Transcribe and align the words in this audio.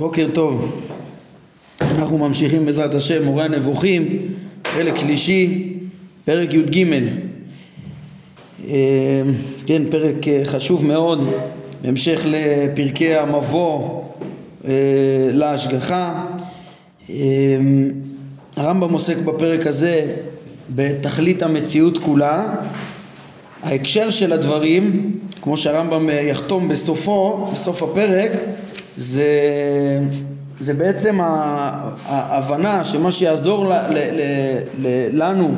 בוקר 0.00 0.26
טוב, 0.34 0.82
אנחנו 1.80 2.18
ממשיכים 2.18 2.66
בעזרת 2.66 2.94
השם 2.94 3.24
מורה 3.24 3.44
הנבוכים, 3.44 4.18
חלק 4.66 4.98
שלישי, 4.98 5.72
פרק 6.24 6.54
י"ג. 6.54 6.84
אה, 8.68 9.22
כן, 9.66 9.82
פרק 9.90 10.28
אה, 10.28 10.42
חשוב 10.44 10.86
מאוד, 10.86 11.30
בהמשך 11.82 12.20
לפרקי 12.24 13.14
המבוא 13.14 14.02
אה, 14.64 14.70
להשגחה. 15.32 16.26
הרמב"ם 18.56 18.92
עוסק 18.92 19.16
בפרק 19.16 19.66
הזה 19.66 20.06
בתכלית 20.74 21.42
המציאות 21.42 21.98
כולה. 21.98 22.54
ההקשר 23.62 24.10
של 24.10 24.32
הדברים, 24.32 25.12
כמו 25.42 25.56
שהרמב"ם 25.56 26.10
יחתום 26.10 26.68
בסופו, 26.68 27.48
בסוף 27.52 27.82
הפרק, 27.82 28.30
זה, 29.00 29.30
זה 30.60 30.74
בעצם 30.74 31.18
ההבנה 32.04 32.84
שמה 32.84 33.12
שיעזור 33.12 33.66
ל, 33.66 33.72
ל, 33.72 33.98
ל, 33.98 34.22
ל, 34.78 35.08
לנו 35.12 35.50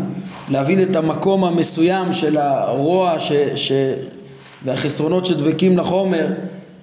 להבין 0.48 0.82
את 0.82 0.96
המקום 0.96 1.44
המסוים 1.44 2.12
של 2.12 2.38
הרוע 2.38 3.18
ש, 3.18 3.32
ש, 3.54 3.72
והחסרונות 4.64 5.26
שדבקים 5.26 5.78
לחומר 5.78 6.26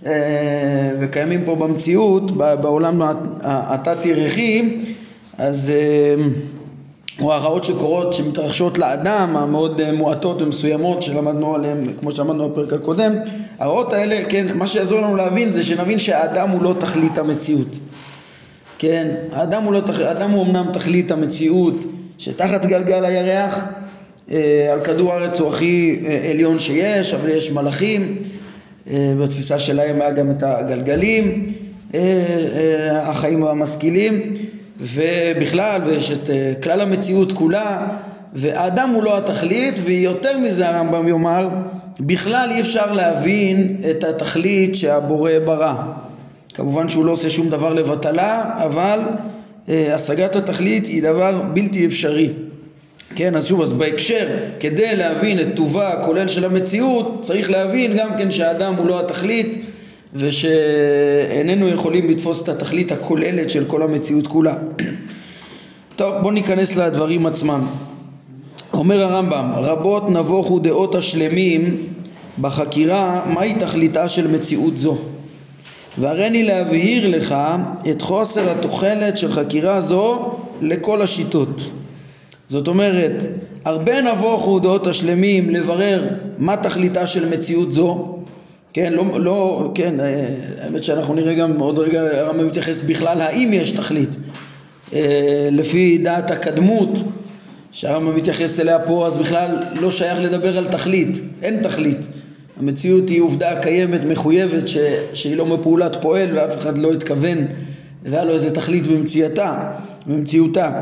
אה, 0.06 0.12
וקיימים 1.00 1.46
פה 1.46 1.56
במציאות, 1.56 2.32
בעולם 2.32 3.02
התת-ירחי, 3.44 4.78
אז 5.38 5.74
אה, 5.76 6.24
או 7.22 7.34
הרעות 7.34 7.64
שקורות, 7.64 8.14
שמתרחשות 8.14 8.78
לאדם, 8.78 9.38
המאוד 9.38 9.82
אה, 9.82 9.92
מועטות 9.92 10.42
ומסוימות 10.42 11.02
שלמדנו 11.04 11.56
עליהן, 11.56 11.94
כמו 12.00 12.12
שלמדנו 12.12 12.50
בפרק 12.50 12.74
הקודם, 12.74 13.14
הרעות 13.60 13.94
האלה, 13.94 14.22
כן, 14.30 14.58
מה 14.58 14.68
שיעזור 14.68 15.02
לנו 15.02 15.16
להבין 15.16 15.50
זה 15.50 15.64
שנבין 15.64 16.00
שהאדם 16.00 16.50
הוא 16.50 16.64
לא 16.64 16.76
תכלית 16.80 17.18
המציאות. 17.18 17.68
כן, 18.78 19.16
האדם 19.34 19.64
הוא, 19.64 19.74
לא, 19.74 19.82
האדם 20.06 20.32
הוא 20.32 20.46
אמנם 20.46 20.66
תכלית 20.74 21.12
המציאות 21.12 21.86
שתחת 22.18 22.66
גלגל 22.66 23.06
הירח, 23.06 23.60
אה, 24.32 24.70
על 24.74 24.80
כדור 24.80 25.14
הארץ 25.14 25.40
הוא 25.40 25.50
הכי 25.50 26.00
אה, 26.06 26.30
עליון 26.32 26.60
שיש, 26.60 27.14
אבל 27.14 27.30
יש 27.30 27.52
מלאכים, 27.52 28.18
אה, 28.90 29.14
בתפיסה 29.22 29.60
שלהם 29.60 30.02
היה 30.02 30.12
גם 30.12 30.32
את 30.32 30.44
הגלגלים, 30.44 31.54
אה, 31.94 32.00
אה, 32.56 33.10
החיים 33.10 33.44
המשכילים. 33.44 34.34
ובכלל, 34.80 35.82
ויש 35.86 36.12
את 36.12 36.30
אה, 36.30 36.54
כלל 36.64 36.82
המציאות 36.82 37.32
כולה, 37.32 37.88
והאדם 38.34 38.90
הוא 38.90 39.04
לא 39.04 39.18
התכלית, 39.18 39.80
ויותר 39.84 40.38
מזה 40.38 40.70
הרמב"ם 40.70 41.08
יאמר, 41.08 41.50
בכלל 42.00 42.50
אי 42.52 42.62
אפשר 42.62 42.94
להבין 42.94 43.78
את 43.90 44.04
התכלית 44.04 44.76
שהבורא 44.76 45.32
ברא. 45.46 45.74
כמובן 46.54 46.90
שהוא 46.90 47.06
לא 47.06 47.12
עושה 47.12 47.30
שום 47.30 47.50
דבר 47.50 47.74
לבטלה, 47.74 48.52
אבל 48.58 49.00
אה, 49.70 49.96
השגת 49.96 50.36
התכלית 50.36 50.86
היא 50.86 51.04
דבר 51.04 51.42
בלתי 51.54 51.86
אפשרי. 51.86 52.30
כן, 53.16 53.36
אז 53.36 53.48
שוב, 53.48 53.62
אז 53.62 53.74
בהקשר, 53.74 54.28
כדי 54.60 54.96
להבין 54.96 55.40
את 55.40 55.48
טובה 55.56 55.94
הכולל 55.94 56.28
של 56.28 56.46
המציאות, 56.46 57.20
צריך 57.22 57.52
להבין 57.52 57.98
גם 57.98 58.10
כן 58.18 58.32
שהאדם 58.32 58.76
הוא 58.76 58.88
לא 58.88 59.00
התכלית, 59.00 59.62
ושאיננו 60.14 61.68
יכולים 61.68 62.10
לתפוס 62.10 62.44
את 62.44 62.50
התכלית 62.50 62.92
הכוללת 62.92 63.50
של 63.50 63.66
כל 63.66 63.82
המציאות 63.84 64.28
כולה. 64.28 64.56
טוב, 65.96 66.16
בואו 66.22 66.34
ניכנס 66.34 66.76
לדברים 66.76 67.26
עצמם. 67.26 67.68
אומר 68.74 69.04
הרמב"ם, 69.04 69.52
רבות 69.56 70.10
נבוכו 70.10 70.60
דעות 70.60 70.96
השלמים 70.96 71.78
בחקירה 72.42 73.26
מהי 73.34 73.56
תכליתה 73.60 74.10
של 74.10 74.28
מציאות 74.28 74.78
זו. 74.78 74.98
והריני 75.98 76.44
להבהיר 76.44 77.18
לך 77.18 77.36
את 77.92 78.02
חוסר 78.02 78.52
התוחלת 78.52 79.18
של 79.18 79.32
חקירה 79.32 79.82
זו 79.82 80.36
לכל 80.62 81.02
השיטות. 81.02 81.62
זאת 82.50 82.68
אומרת, 82.68 83.26
הרבה 83.66 84.02
נבוכו 84.02 84.60
דעות 84.60 84.88
השלמים 84.88 85.50
לברר 85.50 86.08
מה 86.38 86.58
תכליתה 86.58 87.08
של 87.08 87.30
מציאות 87.30 87.74
זו, 87.74 88.16
כן, 88.74 88.94
לא, 88.94 89.20
לא, 89.20 89.72
כן, 89.76 90.00
אה, 90.00 90.28
האמת 90.62 90.84
שאנחנו 90.84 91.14
נראה 91.14 91.34
גם 91.34 91.60
עוד 91.60 91.80
רגע 91.80 92.02
הרמב"ם 92.02 92.48
מתייחס 92.48 92.82
בכלל 92.82 93.22
האם 93.22 93.50
יש 93.54 93.72
תכלית 93.72 94.16
אה, 94.94 95.50
לפי 95.52 95.98
דעת 95.98 96.32
הקדמות 96.32 97.00
שהרמב"ם 97.72 98.16
מתייחס 98.16 98.60
אליה 98.60 98.80
פה 98.80 99.08
אז 99.08 99.18
בכלל 99.18 99.58
לא 99.82 99.92
שייך 99.92 100.20
לדבר 100.20 100.58
על 100.58 100.68
תכלית, 100.72 101.20
אין 101.42 101.64
תכלית. 101.64 102.08
המציאות 102.60 103.10
היא 103.10 103.22
עובדה 103.22 103.62
קיימת, 103.62 104.02
מחויבת, 104.04 104.68
ש, 104.68 104.78
שהיא 105.14 105.38
לא 105.38 105.46
מפעולת 105.46 105.96
פועל 106.02 106.30
ואף 106.34 106.58
אחד 106.58 106.78
לא 106.78 106.94
התכוון 106.94 107.38
והיה 108.04 108.24
לו 108.24 108.34
איזה 108.34 108.56
תכלית 108.56 108.88
במציאתה, 108.88 109.72
במציאותה. 110.08 110.82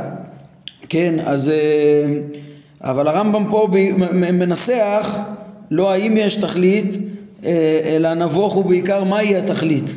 כן, 0.89 1.15
אז 1.25 1.49
אה, 1.49 2.19
אבל 2.81 3.07
הרמב"ם 3.07 3.43
פה 3.49 3.67
מנסח 4.33 5.17
לא 5.71 5.91
האם 5.91 6.17
יש 6.17 6.35
תכלית 6.35 6.97
אלא 7.85 8.13
נבוך 8.13 8.53
הוא 8.53 8.65
בעיקר 8.65 9.03
מהי 9.03 9.35
התכלית. 9.35 9.93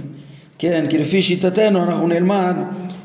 כן, 0.59 0.84
כי 0.89 0.99
לפי 0.99 1.23
שיטתנו 1.23 1.83
אנחנו 1.83 2.09
נלמד 2.09 2.56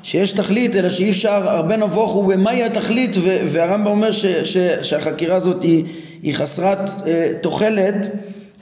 שיש 0.03 0.31
תכלית 0.31 0.75
אלא 0.75 0.89
שאי 0.89 1.09
אפשר, 1.09 1.49
הרבה 1.49 1.77
נבוך 1.77 2.11
הוא 2.11 2.33
במהי 2.33 2.63
התכלית 2.63 3.17
והרמב"ם 3.47 3.87
אומר 3.87 4.11
ש, 4.11 4.25
ש, 4.25 4.57
שהחקירה 4.81 5.35
הזאת 5.35 5.63
היא, 5.63 5.83
היא 6.23 6.33
חסרת 6.33 7.07
אה, 7.07 7.31
תוחלת 7.41 7.95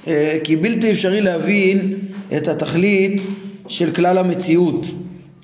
אה, 0.08 0.38
כי 0.44 0.56
בלתי 0.56 0.92
אפשרי 0.92 1.22
להבין 1.22 1.94
את 2.38 2.48
התכלית 2.48 3.24
של 3.68 3.92
כלל 3.92 4.18
המציאות. 4.18 4.86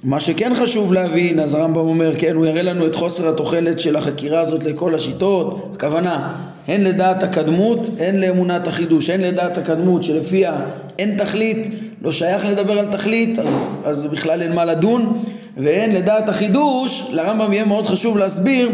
מה 0.03 0.19
שכן 0.19 0.51
חשוב 0.55 0.93
להבין, 0.93 1.39
אז 1.39 1.53
הרמב"ם 1.53 1.77
אומר, 1.77 2.15
כן, 2.17 2.35
הוא 2.35 2.45
יראה 2.45 2.61
לנו 2.61 2.85
את 2.87 2.95
חוסר 2.95 3.29
התוחלת 3.29 3.79
של 3.79 3.95
החקירה 3.95 4.41
הזאת 4.41 4.63
לכל 4.63 4.95
השיטות, 4.95 5.71
הכוונה, 5.75 6.33
הן 6.69 6.83
לדעת 6.83 7.23
הקדמות, 7.23 7.79
הן 7.99 8.15
לאמונת 8.15 8.67
החידוש, 8.67 9.09
הן 9.09 9.21
לדעת 9.21 9.57
הקדמות 9.57 10.03
שלפיה 10.03 10.55
אין 10.99 11.17
תכלית, 11.17 11.67
לא 12.01 12.11
שייך 12.11 12.45
לדבר 12.45 12.79
על 12.79 12.87
תכלית, 12.91 13.39
אז, 13.39 13.69
אז 13.85 14.05
בכלל 14.05 14.41
אין 14.41 14.55
מה 14.55 14.65
לדון, 14.65 15.23
והן 15.57 15.91
לדעת 15.91 16.29
החידוש, 16.29 17.07
לרמב"ם 17.11 17.53
יהיה 17.53 17.65
מאוד 17.65 17.87
חשוב 17.87 18.17
להסביר 18.17 18.71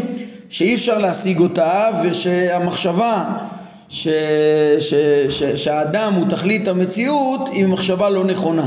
שאי 0.48 0.74
אפשר 0.74 0.98
להשיג 0.98 1.40
אותה, 1.40 1.90
ושהמחשבה 2.02 3.24
ש, 3.88 4.08
ש, 4.78 4.94
ש, 5.28 5.42
שהאדם 5.42 6.12
הוא 6.14 6.28
תכלית 6.28 6.68
המציאות 6.68 7.40
היא 7.52 7.66
מחשבה 7.66 8.10
לא 8.10 8.24
נכונה. 8.24 8.66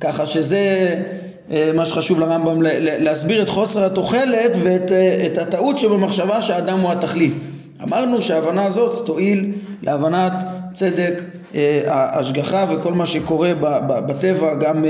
ככה 0.00 0.26
שזה 0.26 0.94
אה, 1.50 1.70
מה 1.74 1.86
שחשוב 1.86 2.20
לרמב"ם 2.20 2.62
להסביר 2.80 3.42
את 3.42 3.48
חוסר 3.48 3.84
התוחלת 3.84 4.52
ואת 4.62 4.92
אה, 4.92 5.42
הטעות 5.42 5.78
שבמחשבה 5.78 6.42
שהאדם 6.42 6.80
הוא 6.80 6.92
התכלית. 6.92 7.34
אמרנו 7.82 8.20
שההבנה 8.22 8.64
הזאת 8.64 9.06
תועיל 9.06 9.52
להבנת 9.82 10.32
צדק 10.72 11.22
אה, 11.54 11.82
ההשגחה 11.86 12.66
וכל 12.70 12.92
מה 12.92 13.06
שקורה 13.06 13.52
בטבע, 13.86 14.54
גם 14.54 14.84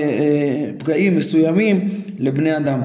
פגעים 0.78 1.16
מסוימים 1.16 1.88
לבני 2.19 2.56
אדם. 2.56 2.82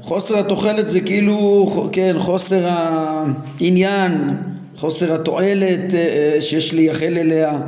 חוסר 0.00 0.38
התוחלת 0.38 0.88
זה 0.88 1.00
כאילו, 1.00 1.70
כן, 1.92 2.16
חוסר 2.18 2.68
העניין, 2.68 4.36
חוסר 4.76 5.14
התועלת 5.14 5.94
שיש 6.40 6.74
לייחל 6.74 7.18
אליה 7.18 7.58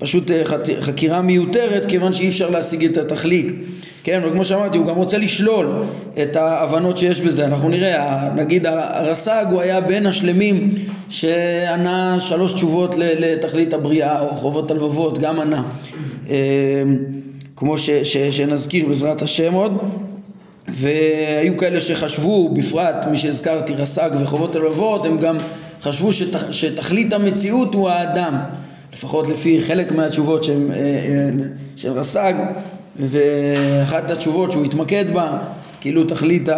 פשוט 0.00 0.30
אה, 0.30 0.42
חקירה 0.80 1.22
מיותרת 1.22 1.86
כיוון 1.86 2.12
שאי 2.12 2.28
אפשר 2.28 2.50
להשיג 2.50 2.84
את 2.84 2.96
התכלית 2.96 3.46
כן, 4.04 4.20
וכמו 4.24 4.44
שאמרתי, 4.44 4.78
הוא 4.78 4.86
גם 4.86 4.96
רוצה 4.96 5.18
לשלול 5.18 5.66
את 6.22 6.36
ההבנות 6.36 6.98
שיש 6.98 7.20
בזה. 7.20 7.46
אנחנו 7.46 7.68
נראה, 7.68 8.28
נגיד 8.34 8.66
הרס"ג 8.66 9.44
הוא 9.50 9.60
היה 9.60 9.80
בין 9.80 10.06
השלמים 10.06 10.74
שענה 11.08 12.20
שלוש 12.20 12.52
תשובות 12.54 12.94
לתכלית 12.98 13.74
הבריאה, 13.74 14.20
או 14.20 14.36
חובות 14.36 14.70
הלבבות, 14.70 15.18
גם 15.18 15.40
ענה. 15.40 15.62
אה, 16.30 16.36
כמו 17.56 17.78
ש, 17.78 17.90
ש, 17.90 18.16
שנזכיר 18.16 18.86
בעזרת 18.86 19.22
השם 19.22 19.52
עוד. 19.52 19.78
והיו 20.68 21.56
כאלה 21.56 21.80
שחשבו, 21.80 22.48
בפרט 22.48 23.06
מי 23.10 23.16
שהזכרתי, 23.16 23.74
רס"ג 23.74 24.10
וחובות 24.20 24.56
הלבבות, 24.56 25.06
הם 25.06 25.18
גם 25.18 25.38
חשבו 25.82 26.12
שתכ, 26.12 26.38
שתכלית 26.50 27.12
המציאות 27.12 27.74
הוא 27.74 27.88
האדם. 27.88 28.38
לפחות 28.92 29.28
לפי 29.28 29.60
חלק 29.62 29.92
מהתשובות 29.92 30.44
שהם, 30.44 30.70
אה, 30.72 30.76
אה, 30.76 31.30
של 31.76 31.92
רס"ג, 31.92 32.34
ואחת 33.08 34.10
התשובות 34.10 34.52
שהוא 34.52 34.64
התמקד 34.64 35.04
בה, 35.12 35.38
כאילו 35.80 36.04
תכלית 36.04 36.48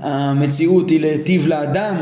המציאות 0.00 0.90
היא 0.90 1.00
להיטיב 1.00 1.46
לאדם, 1.46 1.96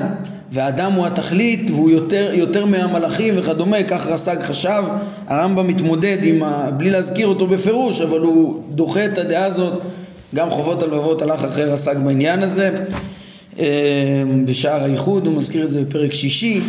והאדם 0.53 0.93
הוא 0.93 1.07
התכלית 1.07 1.71
והוא 1.71 1.91
יותר, 1.91 2.31
יותר 2.35 2.67
מהמלאכים 2.67 3.35
וכדומה, 3.37 3.83
כך 3.83 4.07
רס"ג 4.07 4.37
חשב, 4.43 4.83
הרמב"ם 5.27 5.67
מתמודד 5.67 6.19
עם, 6.23 6.43
ה, 6.43 6.71
בלי 6.71 6.91
להזכיר 6.91 7.27
אותו 7.27 7.47
בפירוש, 7.47 8.01
אבל 8.01 8.21
הוא 8.21 8.63
דוחה 8.71 9.05
את 9.05 9.19
הדעה 9.19 9.45
הזאת, 9.45 9.83
גם 10.35 10.51
חובות 10.51 10.83
הלבבות 10.83 11.23
הלך 11.23 11.45
אחרי 11.45 11.65
רס"ג 11.65 11.97
בעניין 12.05 12.43
הזה. 12.43 12.71
אמ, 13.59 13.65
בשער 14.47 14.83
האיחוד, 14.83 15.27
הוא 15.27 15.35
מזכיר 15.35 15.65
את 15.65 15.71
זה 15.71 15.81
בפרק 15.81 16.13
שישי, 16.13 16.61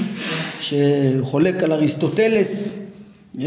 שחולק 0.61 1.63
על 1.63 1.71
אריסטוטלס, 1.71 2.79
אה, 3.41 3.45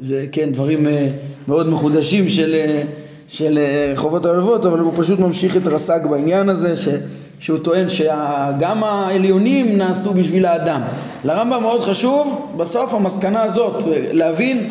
זה 0.00 0.26
כן 0.32 0.52
דברים 0.52 0.86
אה, 0.86 1.08
מאוד 1.48 1.68
מחודשים 1.68 2.28
של, 2.28 2.56
של 3.28 3.58
חובות 3.96 4.24
הלבבות, 4.24 4.66
אבל 4.66 4.78
הוא 4.78 4.92
פשוט 4.96 5.18
ממשיך 5.18 5.56
את 5.56 5.66
רס"ג 5.66 6.00
בעניין 6.10 6.48
הזה, 6.48 6.76
ש, 6.76 6.88
שהוא 7.38 7.58
טוען 7.58 7.88
שגם 7.88 8.84
העליונים 8.84 9.78
נעשו 9.78 10.14
בשביל 10.14 10.46
האדם. 10.46 10.80
לרמב"ם 11.24 11.62
מאוד 11.62 11.80
חשוב, 11.82 12.52
בסוף 12.56 12.94
המסקנה 12.94 13.42
הזאת, 13.42 13.82
להבין 14.12 14.70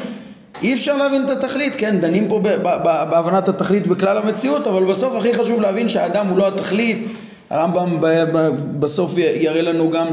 אי 0.64 0.74
אפשר 0.74 0.98
להבין 0.98 1.26
את 1.26 1.30
התכלית, 1.30 1.76
כן, 1.76 2.00
דנים 2.00 2.28
פה 2.28 2.40
בהבנת 2.84 3.50
התכלית 3.50 3.88
בכלל 3.88 4.18
המציאות, 4.18 4.68
אבל 4.68 4.84
בסוף 4.84 5.16
הכי 5.16 5.34
חשוב 5.34 5.62
להבין 5.62 5.90
שהאדם 5.90 6.28
הוא 6.28 6.38
לא 6.38 6.48
התכלית, 6.48 7.08
הרמב"ם 7.50 7.98
בסוף 8.80 9.14
יראה 9.18 9.62
לנו 9.62 9.90
גם 9.90 10.08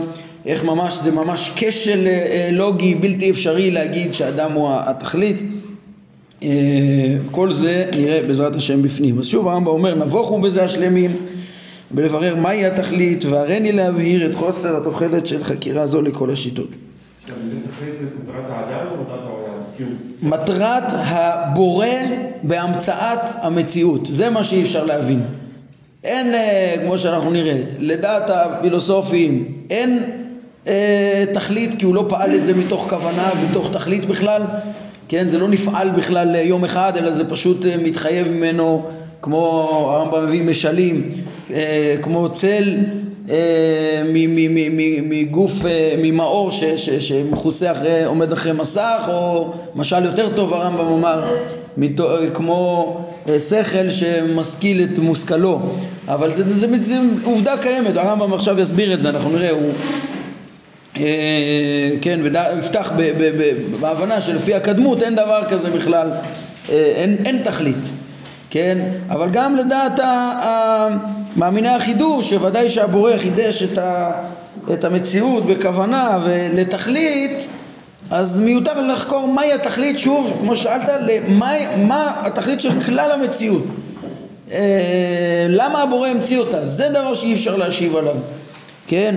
איך 0.46 0.64
ממש, 0.64 0.94
זה 0.94 1.10
ממש 1.10 1.52
כשל 1.56 2.06
אה, 2.06 2.12
אה, 2.12 2.48
לוגי 2.52 2.94
בלתי 2.94 3.30
אפשרי 3.30 3.70
להגיד 3.70 4.14
שהאדם 4.14 4.52
הוא 4.52 4.70
התכלית. 4.72 5.36
אה, 6.42 6.48
כל 7.30 7.52
זה 7.52 7.90
נראה 7.96 8.20
בעזרת 8.26 8.56
השם 8.56 8.82
בפנים. 8.82 9.18
אז 9.18 9.26
שוב 9.26 9.48
הרמב"ם 9.48 9.66
אומר 9.66 9.94
נבוכו 9.94 10.40
בזה 10.40 10.64
השלמים 10.64 11.16
ולברר 11.94 12.36
מהי 12.36 12.66
התכלית 12.66 13.24
והריני 13.24 13.72
להבהיר 13.72 14.30
את 14.30 14.34
חוסר 14.34 14.76
התוחלת 14.76 15.26
של 15.26 15.44
חקירה 15.44 15.86
זו 15.86 16.02
לכל 16.02 16.30
השיטות. 16.30 16.68
מטרת 20.22 20.84
הבורא 20.92 21.86
בהמצאת 22.42 23.20
המציאות, 23.42 24.06
זה 24.06 24.30
מה 24.30 24.44
שאי 24.44 24.62
אפשר 24.62 24.84
להבין. 24.84 25.22
אין, 26.04 26.34
אה, 26.34 26.74
כמו 26.84 26.98
שאנחנו 26.98 27.30
נראה, 27.30 27.62
לדעת 27.78 28.30
הפילוסופים, 28.30 29.62
אין 29.70 30.02
אה, 30.66 31.24
תכלית 31.34 31.74
כי 31.78 31.84
הוא 31.84 31.94
לא 31.94 32.04
פעל 32.08 32.34
את 32.34 32.44
זה 32.44 32.54
מתוך 32.54 32.86
כוונה, 32.88 33.30
מתוך 33.50 33.70
תכלית 33.72 34.04
בכלל, 34.04 34.42
כן, 35.08 35.28
זה 35.28 35.38
לא 35.38 35.48
נפעל 35.48 35.90
בכלל 35.90 36.34
יום 36.34 36.64
אחד, 36.64 36.92
אלא 36.96 37.12
זה 37.12 37.28
פשוט 37.28 37.66
אה, 37.66 37.76
מתחייב 37.76 38.28
ממנו, 38.28 38.82
כמו 39.22 39.78
הרמב"ם 39.92 40.26
מביא 40.26 40.42
משלים, 40.42 41.10
אה, 41.54 41.94
כמו 42.02 42.28
צל 42.28 42.76
אה, 43.30 44.02
מגוף, 45.02 45.52
ממאור 46.02 46.50
שמכוסה 46.98 47.72
אחרי, 47.72 48.04
עומד 48.04 48.32
אחרי 48.32 48.52
מסך, 48.52 49.04
או 49.08 49.50
משל 49.74 50.04
יותר 50.04 50.28
טוב 50.28 50.54
הרמב"ם 50.54 50.86
אמר, 50.86 51.34
כמו 52.34 52.96
שכל 53.38 53.90
שמשכיל 53.90 54.82
את 54.82 54.98
מושכלו, 54.98 55.60
אבל 56.08 56.30
זה, 56.30 56.44
זה, 56.44 56.66
זה, 56.68 56.76
זה 56.76 56.98
עובדה 57.24 57.56
קיימת, 57.56 57.96
הרמב"ם 57.96 58.32
עכשיו 58.32 58.60
יסביר 58.60 58.94
את 58.94 59.02
זה, 59.02 59.08
אנחנו 59.08 59.30
נראה, 59.30 59.50
הוא 59.50 59.72
כן, 62.02 62.20
ויפתח 62.22 62.92
בהבנה 63.80 64.20
שלפי 64.20 64.54
הקדמות 64.54 65.02
אין 65.02 65.14
דבר 65.14 65.44
כזה 65.48 65.70
בכלל, 65.70 66.10
אין, 66.68 67.16
אין 67.24 67.42
תכלית, 67.42 67.76
כן, 68.50 68.78
אבל 69.08 69.28
גם 69.30 69.56
לדעת 69.56 70.00
מאמיני 71.36 71.68
החידוש, 71.68 72.30
שוודאי 72.30 72.70
שהבורא 72.70 73.16
חידש 73.16 73.62
את, 73.62 73.78
ה, 73.78 74.10
את 74.72 74.84
המציאות 74.84 75.46
בכוונה 75.46 76.18
ולתכלית, 76.24 77.46
אז 78.10 78.38
מיותר 78.38 78.80
לחקור 78.80 79.28
מהי 79.28 79.52
התכלית, 79.52 79.98
שוב, 79.98 80.36
כמו 80.40 80.56
ששאלת, 80.56 80.88
למה, 81.00 81.52
מה 81.76 82.12
התכלית 82.24 82.60
של 82.60 82.80
כלל 82.80 83.10
המציאות. 83.12 83.62
אה, 84.52 85.46
למה 85.48 85.82
הבורא 85.82 86.08
המציא 86.08 86.38
אותה? 86.38 86.64
זה 86.64 86.88
דבר 86.88 87.14
שאי 87.14 87.32
אפשר 87.32 87.56
להשיב 87.56 87.96
עליו, 87.96 88.16
כן? 88.88 89.16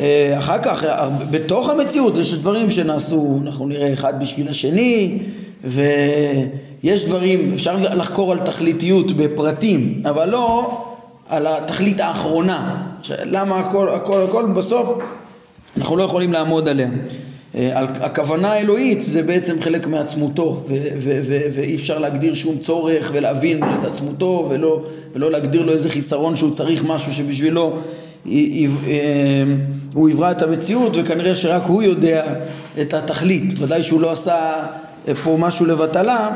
אה, 0.00 0.34
אחר 0.38 0.58
כך, 0.62 0.84
בתוך 1.30 1.68
המציאות 1.68 2.18
יש 2.18 2.34
דברים 2.34 2.70
שנעשו, 2.70 3.38
אנחנו 3.42 3.66
נראה 3.66 3.92
אחד 3.92 4.20
בשביל 4.20 4.48
השני, 4.48 5.18
ויש 5.64 7.04
דברים, 7.04 7.50
אפשר 7.54 7.76
לחקור 7.76 8.32
על 8.32 8.38
תכליתיות 8.38 9.12
בפרטים, 9.12 10.02
אבל 10.04 10.28
לא 10.28 10.78
על 11.28 11.46
התכלית 11.46 12.00
האחרונה, 12.00 12.82
למה 13.24 13.58
הכל, 13.58 13.88
הכל, 13.88 14.22
הכל 14.22 14.46
בסוף 14.46 14.98
אנחנו 15.76 15.96
לא 15.96 16.02
יכולים 16.02 16.32
לעמוד 16.32 16.68
עליה. 16.68 16.88
אה, 17.54 17.80
הכוונה 17.82 18.52
האלוהית 18.52 19.02
זה 19.02 19.22
בעצם 19.22 19.60
חלק 19.60 19.86
מעצמותו 19.86 20.64
ואי 21.52 21.74
אפשר 21.74 21.98
להגדיר 21.98 22.34
שום 22.34 22.58
צורך 22.58 23.10
ולהבין 23.14 23.62
את 23.78 23.84
עצמותו 23.84 24.46
ולא, 24.50 24.82
ולא 25.14 25.30
להגדיר 25.30 25.62
לו 25.62 25.72
איזה 25.72 25.90
חיסרון 25.90 26.36
שהוא 26.36 26.50
צריך 26.50 26.84
משהו 26.84 27.12
שבשבילו 27.12 27.66
אה, 27.66 27.78
הוא 29.94 30.10
יברא 30.10 30.30
את 30.30 30.42
המציאות 30.42 30.96
וכנראה 30.96 31.34
שרק 31.34 31.62
הוא 31.66 31.82
יודע 31.82 32.34
את 32.80 32.94
התכלית. 32.94 33.54
ודאי 33.58 33.82
שהוא 33.82 34.00
לא 34.00 34.10
עשה 34.10 34.66
פה 35.24 35.36
משהו 35.40 35.66
לבטלה 35.66 36.30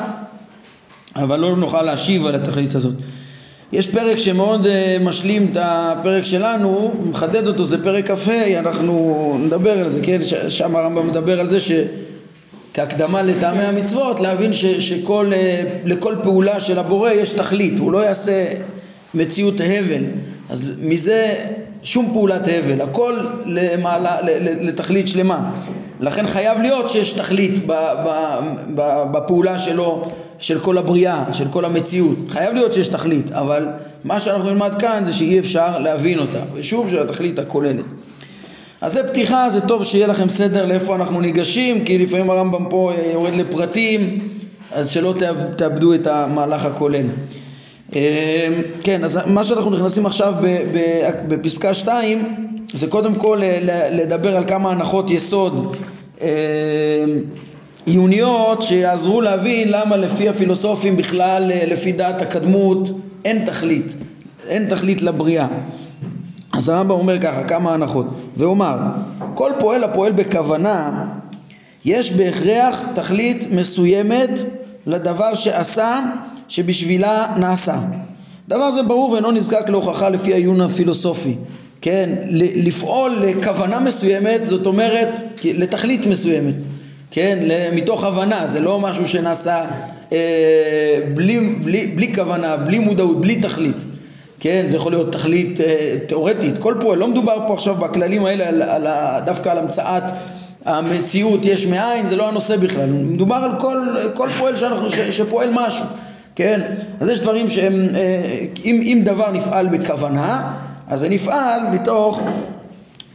אבל 1.17 1.41
לא 1.41 1.57
נוכל 1.57 1.83
להשיב 1.83 2.27
על 2.27 2.35
התכלית 2.35 2.75
הזאת. 2.75 2.95
יש 3.73 3.87
פרק 3.87 4.19
שמאוד 4.19 4.67
uh, 4.67 5.03
משלים 5.03 5.49
את 5.53 5.57
הפרק 5.61 6.25
שלנו, 6.25 6.93
מחדד 7.11 7.47
אותו, 7.47 7.65
זה 7.65 7.85
פרק 7.85 8.11
כ"ה, 8.11 8.59
אנחנו 8.59 9.37
נדבר 9.41 9.79
על 9.79 9.89
זה, 9.89 10.01
כן? 10.03 10.19
שם 10.49 10.77
הרמב"ם 10.77 11.09
מדבר 11.09 11.41
על 11.41 11.49
זה 11.49 11.59
שכהקדמה 11.61 13.23
לטעמי 13.23 13.63
המצוות, 13.63 14.21
להבין 14.21 14.53
ש, 14.53 14.65
שכל, 14.65 15.33
uh, 15.33 15.71
לכל 15.85 16.15
פעולה 16.23 16.61
של 16.61 16.79
הבורא 16.79 17.11
יש 17.11 17.33
תכלית, 17.33 17.79
הוא 17.79 17.93
לא 17.93 17.99
יעשה 17.99 18.47
מציאות 19.15 19.61
הבל, 19.61 20.05
אז 20.51 20.73
מזה 20.81 21.35
שום 21.85 22.11
פעולת 22.13 22.49
הבל, 22.49 22.81
הכל 22.81 23.19
למעלה, 23.47 24.17
לתכלית 24.61 25.09
שלמה. 25.09 25.51
לכן 26.01 26.27
חייב 26.27 26.59
להיות 26.61 26.91
שיש 26.91 27.13
תכלית 27.13 27.53
בפעולה 29.13 29.59
שלו 29.59 30.03
של 30.39 30.59
כל 30.59 30.79
הבריאה, 30.79 31.25
של 31.33 31.49
כל 31.49 31.65
המציאות. 31.65 32.19
חייב 32.29 32.55
להיות 32.55 32.73
שיש 32.73 32.89
תכלית, 32.89 33.33
אבל 33.33 33.67
מה 34.05 34.21
שאנחנו 34.21 34.51
נלמד 34.51 34.75
כאן 34.75 35.03
זה 35.07 35.13
שאי 35.13 35.39
אפשר 35.39 35.79
להבין 35.79 36.19
אותה, 36.19 36.39
ושוב 36.55 36.89
של 36.91 36.99
התכלית 36.99 37.39
הכוללת. 37.39 37.87
אז 38.81 38.93
זה 38.93 39.09
פתיחה, 39.09 39.51
זה 39.51 39.61
טוב 39.61 39.85
שיהיה 39.85 40.07
לכם 40.07 40.29
סדר 40.29 40.67
לאיפה 40.67 40.97
אנחנו 40.97 41.21
ניגשים, 41.21 41.85
כי 41.85 41.99
לפעמים 41.99 42.31
הרמב"ם 42.31 42.67
פה 42.71 42.93
יורד 43.13 43.35
לפרטים, 43.35 44.19
אז 44.73 44.91
שלא 44.91 45.15
תאבדו 45.57 45.95
את 45.95 46.07
המהלך 46.07 46.65
הכולל. 46.65 47.07
אמ, 47.95 48.01
כן, 48.83 49.05
אז 49.05 49.21
מה 49.27 49.45
שאנחנו 49.45 49.71
נכנסים 49.71 50.07
עכשיו 50.07 50.35
בפסקה 51.29 51.75
2 51.75 52.35
זה 52.73 52.87
קודם 52.87 53.15
כל 53.15 53.41
לדבר 53.91 54.37
על 54.37 54.45
כמה 54.47 54.71
הנחות 54.71 55.11
יסוד 55.11 55.77
אמ, 56.21 56.27
עיוניות 57.87 58.63
שיעזרו 58.63 59.21
להבין 59.21 59.69
למה 59.71 59.97
לפי 59.97 60.29
הפילוסופים 60.29 60.97
בכלל, 60.97 61.53
אה, 61.53 61.67
לפי 61.67 61.93
דעת 61.93 62.23
הקדמות, 62.23 62.91
אין 63.25 63.45
תכלית, 63.45 63.95
אין 64.49 64.67
תכלית 64.69 65.03
לבריאה. 65.03 65.47
אז 66.53 66.69
הרמב"ם 66.69 66.91
אומר 66.91 67.19
ככה, 67.19 67.45
כמה 67.45 67.75
הנחות, 67.75 68.07
ואומר, 68.37 68.77
כל 69.35 69.53
פועל 69.59 69.85
הפועל 69.85 70.13
בכוונה, 70.13 71.05
יש 71.85 72.13
בהכרח 72.13 72.83
תכלית 72.95 73.53
מסוימת 73.53 74.31
לדבר 74.87 75.35
שעשה, 75.35 76.01
שבשבילה 76.49 77.27
נעשה. 77.37 77.79
דבר 78.49 78.71
זה 78.71 78.83
ברור 78.83 79.11
ואינו 79.11 79.31
נזקק 79.31 79.69
להוכחה 79.69 80.09
לפי 80.09 80.33
העיון 80.33 80.61
הפילוסופי. 80.61 81.35
כן, 81.81 82.11
לפעול 82.31 83.17
לכוונה 83.23 83.81
מסוימת, 83.81 84.47
זאת 84.47 84.67
אומרת, 84.67 85.21
לתכלית 85.45 86.07
מסוימת. 86.07 86.55
כן, 87.11 87.39
מתוך 87.75 88.05
הבנה, 88.05 88.47
זה 88.47 88.61
לא 88.61 88.81
משהו 88.81 89.09
שנעשה 89.09 89.65
אה, 90.13 90.99
בלי, 91.15 91.41
בלי, 91.41 91.87
בלי 91.87 92.15
כוונה, 92.15 92.57
בלי 92.57 92.79
מודעות, 92.79 93.21
בלי 93.21 93.37
תכלית, 93.37 93.77
כן, 94.41 94.65
זה 94.69 94.77
יכול 94.77 94.93
להיות 94.93 95.13
תכלית 95.13 95.61
אה, 95.61 95.97
תיאורטית, 96.07 96.59
כל 96.59 96.75
פועל, 96.81 96.99
לא 96.99 97.09
מדובר 97.09 97.39
פה 97.47 97.55
עכשיו 97.55 97.75
בכללים 97.75 98.25
האלה 98.25 98.49
על, 98.49 98.63
על, 98.63 98.87
דווקא 99.27 99.49
על 99.49 99.59
המצאת 99.59 100.03
המציאות 100.65 101.47
יש 101.47 101.67
מאין, 101.67 102.07
זה 102.07 102.17
לא 102.17 102.29
הנושא 102.29 102.57
בכלל, 102.57 102.87
מדובר 102.91 103.37
על 103.37 103.61
כל, 103.61 103.79
כל 104.15 104.29
פועל 104.39 104.57
שאנחנו, 104.57 104.91
ש, 104.91 104.99
שפועל 104.99 105.49
משהו, 105.53 105.85
כן, 106.37 106.61
אז 107.01 107.09
יש 107.09 107.21
דברים 107.21 107.51
שהם, 107.51 107.89
אה, 107.95 108.47
אם, 108.65 108.81
אם 108.83 109.01
דבר 109.05 109.33
נפעל 109.33 109.69
בכוונה, 109.69 110.53
אז 110.89 111.01
זה 111.01 111.09
נפעל 111.09 111.61
מתוך 111.73 112.21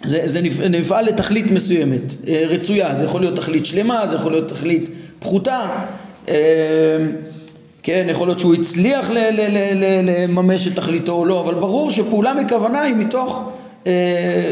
זה, 0.04 0.22
זה 0.26 0.70
נפעל 0.70 1.06
לתכלית 1.06 1.52
מסוימת, 1.52 2.16
אה, 2.28 2.44
רצויה, 2.48 2.96
זה 2.96 3.04
יכול 3.04 3.22
להיות 3.22 3.36
תכלית 3.36 3.66
שלמה, 3.66 4.08
זה 4.08 4.16
יכול 4.16 4.32
להיות 4.32 4.50
תכלית 4.50 4.90
פחותה, 5.20 5.66
אה, 6.30 6.36
כן, 7.84 8.08
יכול 8.10 8.28
להיות 8.28 8.40
שהוא 8.40 8.54
הצליח 8.54 9.10
לממש 9.76 10.68
את 10.68 10.76
תכליתו 10.76 11.12
או 11.12 11.26
לא, 11.26 11.42
אבל 11.42 11.54
ברור 11.54 11.92
שפעולה 11.92 12.34
מכוונה 12.34 12.82
היא 12.82 12.96
מתוך, 12.96 13.50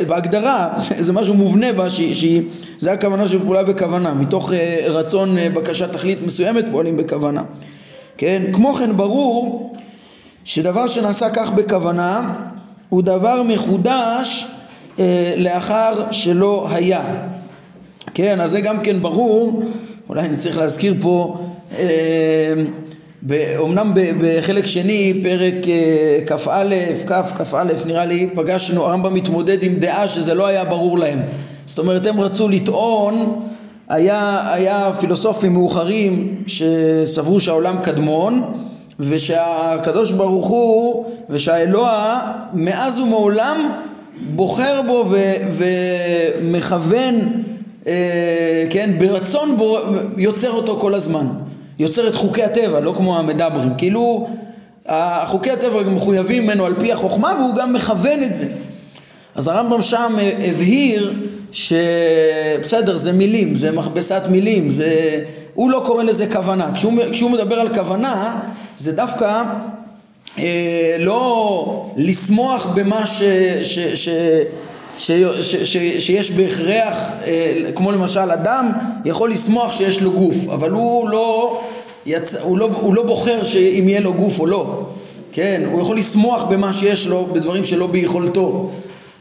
בהגדרה, 0.08 0.70
זה 1.00 1.14
משהו 1.14 1.34
מובנה 1.34 1.74
בה, 1.74 1.90
שהיא, 1.90 2.16
שהיא, 2.16 2.42
זה 2.80 2.92
הכוונה 2.92 3.28
של 3.28 3.40
פעולה 3.40 3.64
בכוונה, 3.64 4.14
מתוך 4.14 4.52
רצון 4.88 5.38
בקשת 5.54 5.92
תכלית 5.92 6.18
מסוימת 6.26 6.66
פועלים 6.72 6.98
בכוונה, 6.98 7.44
כן, 8.18 8.42
כמו 8.54 8.74
כן 8.74 8.98
ברור 8.98 9.74
שדבר 10.44 10.88
שנעשה 10.88 11.30
כך 11.30 11.50
בכוונה 11.50 12.34
הוא 12.90 13.02
דבר 13.02 13.44
מחודש 13.44 14.48
אה, 15.00 15.34
לאחר 15.38 16.12
שלא 16.12 16.68
היה. 16.72 17.02
כן, 18.14 18.42
אז 18.42 18.52
זה 18.52 18.62
גם 18.62 18.80
כן 18.80 19.00
ברור, 19.00 19.64
אולי 20.10 20.22
אני 20.22 20.38
צריך 20.38 20.58
להזכיר 20.58 20.96
פה 21.02 21.38
אומנם 23.58 23.92
בחלק 23.96 24.66
שני, 24.66 25.22
פרק 25.24 25.54
כ"א, 26.28 26.64
כ', 27.08 27.42
כ"א 27.42 27.64
נראה 27.86 28.06
לי, 28.06 28.30
פגשנו, 28.36 28.86
הרמב"ם 28.86 29.14
מתמודד 29.14 29.64
עם 29.64 29.76
דעה 29.76 30.08
שזה 30.08 30.34
לא 30.34 30.48
היה 30.48 30.66
ברור 30.66 30.98
להם. 30.98 31.20
זאת 31.66 31.80
אומרת, 31.80 32.08
הם 32.08 32.22
רצו 32.22 32.50
לטעון, 32.50 33.48
היה, 33.90 34.54
היה 34.54 34.92
פילוסופים 35.00 35.54
מאוחרים 35.54 36.44
שסברו 36.48 37.40
שהעולם 37.40 37.78
קדמון, 37.84 38.44
ושהקדוש 39.00 40.12
ברוך 40.12 40.48
הוא 40.48 41.06
ושהאלוה 41.30 42.22
מאז 42.54 43.00
ומעולם 43.00 43.72
בוחר 44.36 44.82
בו 44.88 45.06
ו, 45.10 45.34
ומכוון, 45.52 47.44
אה, 47.88 48.66
כן, 48.70 48.90
ברצון 49.00 49.58
בו, 49.58 49.78
יוצר 50.18 50.52
אותו 50.52 50.78
כל 50.80 50.94
הזמן. 50.94 51.28
יוצר 51.80 52.08
את 52.08 52.16
חוקי 52.16 52.44
הטבע, 52.44 52.80
לא 52.80 52.94
כמו 52.98 53.20
המדברים. 53.20 53.74
כאילו, 53.78 54.28
חוקי 55.26 55.52
הטבע 55.52 55.84
מחויבים 55.84 56.44
ממנו 56.44 56.66
על 56.66 56.74
פי 56.80 56.92
החוכמה 56.92 57.34
והוא 57.40 57.56
גם 57.56 57.74
מכוון 57.74 58.24
את 58.24 58.36
זה. 58.36 58.48
אז 59.36 59.48
הרמב"ם 59.48 59.82
שם 59.82 60.16
הבהיר 60.48 61.14
שבסדר, 61.52 62.98
זה 62.98 63.12
מילים, 63.12 63.56
זה 63.56 63.72
מכבסת 63.72 64.22
מילים, 64.30 64.72
זה... 64.72 65.20
הוא 65.54 65.72
לא 65.72 65.84
קורא 65.86 66.04
לזה 66.04 66.32
כוונה. 66.32 66.72
כשהוא, 66.76 66.94
כשהוא 67.12 67.32
מדבר 67.32 67.56
על 67.56 67.74
כוונה, 67.74 68.40
זה 68.78 68.92
דווקא 68.96 69.44
אה, 70.40 70.96
לא 71.00 71.92
לשמוח 71.98 72.66
במה 72.66 73.08
ש, 73.08 73.24
ש, 73.64 73.80
ש, 73.80 74.10
ש, 74.98 75.12
ש, 75.42 75.56
ש, 75.56 75.78
שיש 76.00 76.32
בהכרח, 76.32 77.12
אה, 77.26 77.54
כמו 77.76 77.92
למשל 77.92 78.32
אדם 78.32 78.72
יכול 79.06 79.32
לשמוח 79.32 79.74
שיש 79.74 80.02
לו 80.02 80.12
גוף, 80.12 80.36
אבל 80.54 80.72
הוא 80.72 81.10
לא, 81.10 81.60
יצ... 82.06 82.36
הוא 82.36 82.58
לא, 82.58 82.70
הוא 82.82 82.96
לא 82.96 83.04
בוחר 83.04 83.42
אם 83.80 83.90
יהיה 83.90 84.00
לו 84.00 84.14
גוף 84.14 84.40
או 84.40 84.46
לא, 84.46 84.82
כן? 85.32 85.62
הוא 85.72 85.82
יכול 85.82 85.98
לשמוח 85.98 86.44
במה 86.44 86.74
שיש 86.74 87.08
לו, 87.08 87.28
בדברים 87.34 87.64
שלא 87.64 87.88
ביכולתו. 87.88 88.70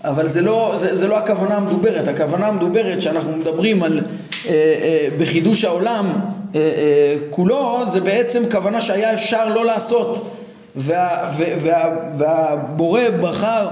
אבל 0.05 0.29
זה 0.29 0.43
לא, 0.43 0.73
זה, 0.77 0.97
זה 0.97 1.09
לא 1.09 1.19
הכוונה 1.19 1.55
המדוברת, 1.55 2.09
הכוונה 2.09 2.47
המדוברת 2.47 3.01
שאנחנו 3.01 3.37
מדברים 3.37 3.83
על 3.83 4.01
אה, 4.47 4.51
אה, 4.53 5.09
בחידוש 5.19 5.65
העולם 5.65 6.13
אה, 6.55 6.61
אה, 6.61 7.17
כולו 7.31 7.81
זה 7.87 8.01
בעצם 8.01 8.43
כוונה 8.51 8.81
שהיה 8.81 9.15
אפשר 9.15 9.49
לא 9.49 9.65
לעשות. 9.65 10.33
וה, 10.77 11.31
וה, 11.37 11.47
וה, 11.63 11.97
והבורא 12.19 13.01
בחר 13.23 13.69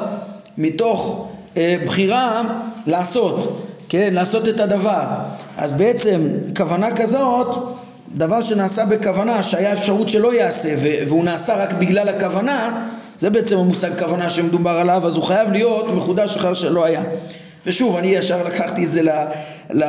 מתוך 0.58 1.28
אה, 1.56 1.76
בחירה 1.84 2.42
לעשות, 2.86 3.66
כן, 3.88 4.14
לעשות 4.14 4.48
את 4.48 4.60
הדבר. 4.60 5.04
אז 5.56 5.72
בעצם 5.72 6.20
כוונה 6.56 6.96
כזאת 6.96 7.76
דבר 8.14 8.40
שנעשה 8.40 8.84
בכוונה 8.84 9.42
שהיה 9.42 9.72
אפשרות 9.72 10.08
שלא 10.08 10.34
יעשה 10.34 10.74
והוא 11.06 11.24
נעשה 11.24 11.54
רק 11.54 11.72
בגלל 11.72 12.08
הכוונה 12.08 12.86
זה 13.24 13.30
בעצם 13.30 13.58
המושג 13.58 13.98
כוונה 13.98 14.30
שמדובר 14.30 14.70
עליו, 14.70 15.06
אז 15.06 15.16
הוא 15.16 15.24
חייב 15.24 15.52
להיות 15.52 15.94
מחודש 15.94 16.36
אחר 16.36 16.54
שלא 16.54 16.84
היה. 16.84 17.02
ושוב, 17.66 17.96
אני 17.96 18.06
ישר 18.06 18.42
לקחתי 18.42 18.84
את 18.84 18.92
זה 18.92 19.02
ל, 19.02 19.08
ל, 19.70 19.84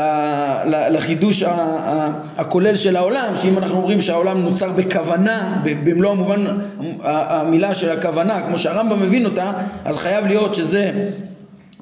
ל, 0.66 0.96
לחידוש 0.96 1.44
ה, 1.44 1.52
ה, 1.52 2.12
הכולל 2.38 2.76
של 2.76 2.96
העולם, 2.96 3.34
שאם 3.36 3.58
אנחנו 3.58 3.78
אומרים 3.78 4.02
שהעולם 4.02 4.42
נוצר 4.42 4.70
בכוונה, 4.70 5.62
במלוא 5.84 6.12
המובן 6.12 6.46
המילה 7.04 7.76
של 7.76 7.90
הכוונה, 7.90 8.42
כמו 8.42 8.58
שהרמב"ם 8.58 9.02
מבין 9.02 9.26
אותה, 9.26 9.52
אז 9.86 9.98
חייב 9.98 10.26
להיות 10.26 10.56
שזה 10.56 10.92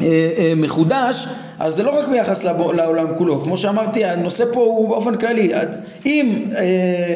אה, 0.02 0.08
אה, 0.38 0.54
מחודש, 0.56 1.28
אז 1.60 1.76
זה 1.76 1.84
לא 1.84 2.00
רק 2.00 2.08
ביחס 2.08 2.44
לעולם 2.74 3.08
כולו, 3.18 3.44
כמו 3.44 3.58
שאמרתי, 3.58 4.06
הנושא 4.06 4.46
פה 4.54 4.60
הוא 4.60 4.90
באופן 4.90 5.16
כללי, 5.18 5.52
אם 6.06 6.46
אה, 6.58 7.16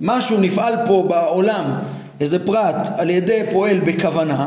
משהו 0.00 0.40
נפעל 0.40 0.74
פה 0.86 1.04
בעולם 1.08 1.78
איזה 2.20 2.46
פרט 2.46 2.88
על 2.96 3.10
ידי 3.10 3.42
פועל 3.50 3.80
בכוונה, 3.80 4.46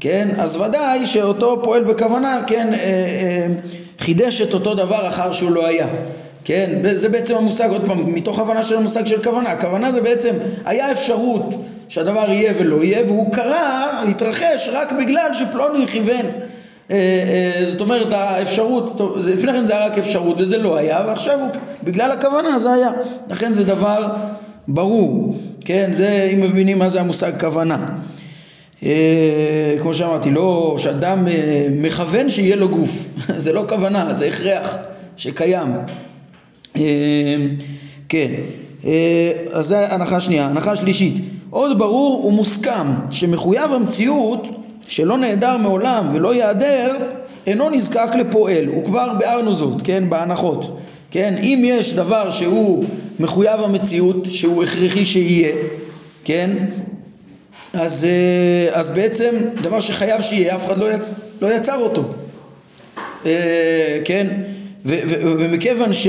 כן, 0.00 0.28
אז 0.38 0.56
ודאי 0.56 1.06
שאותו 1.06 1.60
פועל 1.62 1.84
בכוונה, 1.84 2.40
כן, 2.46 2.74
אה, 2.74 2.78
אה, 2.78 3.46
חידש 3.98 4.40
את 4.40 4.54
אותו 4.54 4.74
דבר 4.74 5.08
אחר 5.08 5.32
שהוא 5.32 5.50
לא 5.50 5.66
היה. 5.66 5.86
כן, 6.44 6.70
זה 6.92 7.08
בעצם 7.08 7.34
המושג, 7.36 7.70
עוד 7.70 7.82
פעם, 7.86 8.14
מתוך 8.14 8.38
הבנה 8.38 8.62
של 8.62 8.76
המושג 8.76 9.06
של 9.06 9.22
כוונה. 9.22 9.56
כוונה 9.56 9.92
זה 9.92 10.00
בעצם, 10.00 10.34
היה 10.64 10.92
אפשרות 10.92 11.54
שהדבר 11.88 12.30
יהיה 12.30 12.52
ולא 12.58 12.84
יהיה, 12.84 13.04
והוא 13.06 13.32
קרה, 13.32 14.02
התרחש, 14.08 14.68
רק 14.72 14.92
בגלל 14.92 15.30
שפלוני 15.32 15.86
כיוון. 15.86 16.26
אה, 16.90 16.96
אה, 16.96 17.66
זאת 17.66 17.80
אומרת, 17.80 18.12
האפשרות, 18.12 19.00
לפני 19.16 19.52
כן 19.52 19.64
זה 19.64 19.76
היה 19.76 19.86
רק 19.86 19.98
אפשרות 19.98 20.36
וזה 20.38 20.58
לא 20.58 20.76
היה, 20.76 21.02
ועכשיו 21.06 21.40
הוא, 21.40 21.48
בגלל 21.82 22.10
הכוונה 22.10 22.58
זה 22.58 22.72
היה. 22.72 22.90
לכן 23.28 23.52
זה 23.52 23.64
דבר 23.64 24.06
ברור. 24.68 25.36
כן, 25.64 25.92
זה 25.92 26.30
אם 26.34 26.40
מבינים 26.40 26.78
מה 26.78 26.88
זה 26.88 27.00
המושג 27.00 27.40
כוונה. 27.40 27.86
אה, 28.82 29.76
כמו 29.82 29.94
שאמרתי, 29.94 30.30
לא 30.30 30.74
שאדם 30.78 31.28
אה, 31.28 31.66
מכוון 31.70 32.28
שיהיה 32.28 32.56
לו 32.56 32.68
גוף, 32.68 33.06
זה 33.36 33.52
לא 33.52 33.64
כוונה, 33.68 34.14
זה 34.14 34.26
הכרח 34.26 34.76
שקיים. 35.16 35.72
אה, 36.76 37.36
כן, 38.08 38.30
אז 39.52 39.66
זה 39.66 39.94
הנחה 39.94 40.20
שנייה. 40.20 40.46
הנחה 40.46 40.76
שלישית, 40.76 41.14
עוד 41.50 41.78
ברור 41.78 42.26
ומוסכם 42.26 42.86
שמחויב 43.10 43.72
המציאות 43.72 44.48
שלא 44.86 45.18
נעדר 45.18 45.56
מעולם 45.56 46.10
ולא 46.14 46.34
ייעדר 46.34 46.96
אינו 47.46 47.70
נזקק 47.70 48.08
לפועל, 48.18 48.66
הוא 48.66 48.84
כבר 48.84 49.14
ביארנו 49.18 49.54
זאת, 49.54 49.82
כן, 49.84 50.10
בהנחות. 50.10 50.78
כן, 51.10 51.34
אם 51.42 51.62
יש 51.64 51.94
דבר 51.94 52.30
שהוא 52.30 52.84
מחויב 53.20 53.60
המציאות, 53.60 54.26
שהוא 54.30 54.62
הכרחי 54.64 55.04
שיהיה, 55.04 55.52
כן, 56.24 56.50
אז, 57.72 58.04
אה, 58.04 58.78
אז 58.78 58.90
בעצם 58.90 59.30
דבר 59.62 59.80
שחייב 59.80 60.20
שיהיה, 60.20 60.56
אף 60.56 60.66
אחד 60.66 60.78
לא, 60.78 60.92
יצ, 60.92 61.14
לא 61.42 61.54
יצר 61.54 61.78
אותו, 61.78 62.04
אה, 63.26 64.00
כן, 64.04 64.26
ו, 64.86 64.94
ו, 65.08 65.14
ומכיוון 65.38 65.92
ש, 65.92 66.08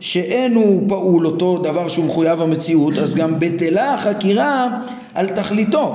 שאין 0.00 0.54
הוא 0.54 0.88
פעול 0.88 1.26
אותו 1.26 1.58
דבר 1.58 1.88
שהוא 1.88 2.04
מחויב 2.04 2.40
המציאות, 2.40 2.98
אז 2.98 3.14
גם 3.14 3.40
בטלה 3.40 3.94
החקירה 3.94 4.68
על 5.14 5.28
תכליתו, 5.28 5.94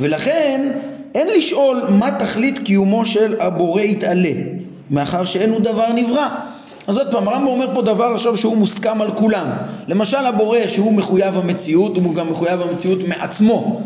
ולכן 0.00 0.70
אין 1.14 1.28
לשאול 1.36 1.82
מה 1.98 2.10
תכלית 2.18 2.58
קיומו 2.58 3.06
של 3.06 3.40
הבורא 3.40 3.82
יתעלה, 3.82 4.32
מאחר 4.90 5.24
שאין 5.24 5.50
הוא 5.50 5.60
דבר 5.60 5.92
נברא. 5.92 6.28
אז 6.90 6.98
עוד 6.98 7.10
פעם, 7.10 7.28
הרמב"ם 7.28 7.46
אומר 7.46 7.66
פה 7.74 7.82
דבר 7.82 8.04
עכשיו 8.04 8.36
שהוא 8.36 8.56
מוסכם 8.56 9.02
על 9.02 9.10
כולם. 9.10 9.46
למשל 9.88 10.16
הבורא 10.16 10.58
שהוא 10.66 10.92
מחויב 10.92 11.36
המציאות, 11.36 11.96
הוא 11.96 12.14
גם 12.14 12.30
מחויב 12.30 12.60
המציאות 12.60 12.98
מעצמו, 13.08 13.80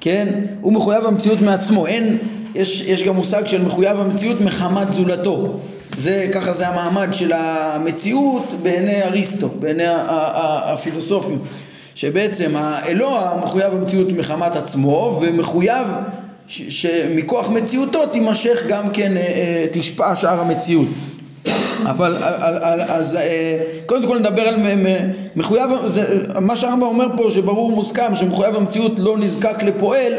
כן? 0.00 0.28
הוא 0.60 0.72
מחויב 0.72 1.04
המציאות 1.06 1.40
מעצמו. 1.40 1.86
אין, 1.86 2.18
יש, 2.54 2.80
יש 2.80 3.02
גם 3.02 3.14
מושג 3.14 3.46
של 3.46 3.64
מחויב 3.64 4.00
המציאות 4.00 4.40
מחמת 4.40 4.90
זולתו. 4.90 5.60
זה, 5.98 6.28
ככה 6.32 6.52
זה 6.52 6.68
המעמד 6.68 7.08
של 7.12 7.32
המציאות 7.32 8.54
בעיני 8.62 9.02
אריסטו, 9.02 9.48
בעיני 9.48 9.84
הפילוסופים. 9.88 11.38
שבעצם 11.94 12.56
האלוה 12.56 13.40
מחויב 13.42 13.72
המציאות 13.72 14.12
מחמת 14.12 14.56
עצמו 14.56 15.18
ומחויב 15.22 15.88
שמכוח 16.46 17.50
מציאותו 17.50 18.06
תימשך 18.06 18.62
גם 18.68 18.90
כן, 18.92 19.16
אה, 19.16 19.22
אה, 19.22 19.66
תשפע 19.72 20.16
שאר 20.16 20.40
המציאות. 20.40 20.88
אבל 21.84 22.16
אז 22.88 23.16
אה, 23.16 23.58
קודם 23.86 24.06
כל 24.06 24.18
נדבר 24.18 24.42
על 24.42 24.54
מחויב, 25.36 25.70
זה, 25.86 26.04
מה 26.40 26.56
שהרמב"ם 26.56 26.86
אומר 26.86 27.06
פה 27.16 27.30
שברור 27.30 27.72
מוסכם 27.72 28.14
שמחויב 28.14 28.56
המציאות 28.56 28.98
לא 28.98 29.18
נזקק 29.18 29.62
לפועל 29.62 30.12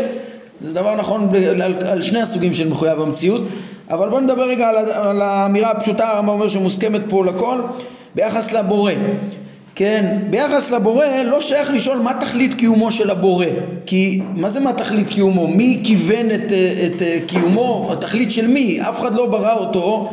זה 0.62 0.74
דבר 0.74 0.96
נכון 0.96 1.36
על, 1.36 1.74
על 1.86 2.02
שני 2.02 2.22
הסוגים 2.22 2.54
של 2.54 2.70
מחויב 2.70 3.02
המציאות 3.02 3.42
אבל 3.90 4.10
בואו 4.10 4.22
נדבר 4.22 4.44
רגע 4.44 4.70
על, 4.70 4.76
על 4.78 5.22
האמירה 5.22 5.72
הפשוטה 5.72 6.08
הרמב"ם 6.08 6.30
אומר 6.30 6.50
שמוסכמת 6.50 7.02
פה 7.10 7.26
לכל 7.26 7.58
ביחס 8.16 8.54
לבורא 8.54 8.92
כן, 9.76 10.18
ביחס 10.30 10.72
לבורא 10.72 11.06
לא 11.26 11.42
שייך 11.42 11.70
לשאול 11.70 11.98
מה 11.98 12.14
תכלית 12.20 12.54
קיומו 12.54 12.92
של 12.92 13.10
הבורא 13.10 13.46
כי 13.86 14.22
מה 14.36 14.50
זה 14.50 14.60
מה 14.60 14.74
תכלית 14.74 15.10
קיומו? 15.10 15.48
מי 15.48 15.82
כיוון 15.84 16.26
את, 16.32 16.52
את 16.86 17.02
קיומו? 17.28 17.90
התכלית 17.92 18.32
של 18.32 18.48
מי? 18.48 18.82
אף 18.82 19.00
אחד 19.00 19.16
לא 19.16 19.26
ברא 19.26 19.54
אותו 19.54 20.10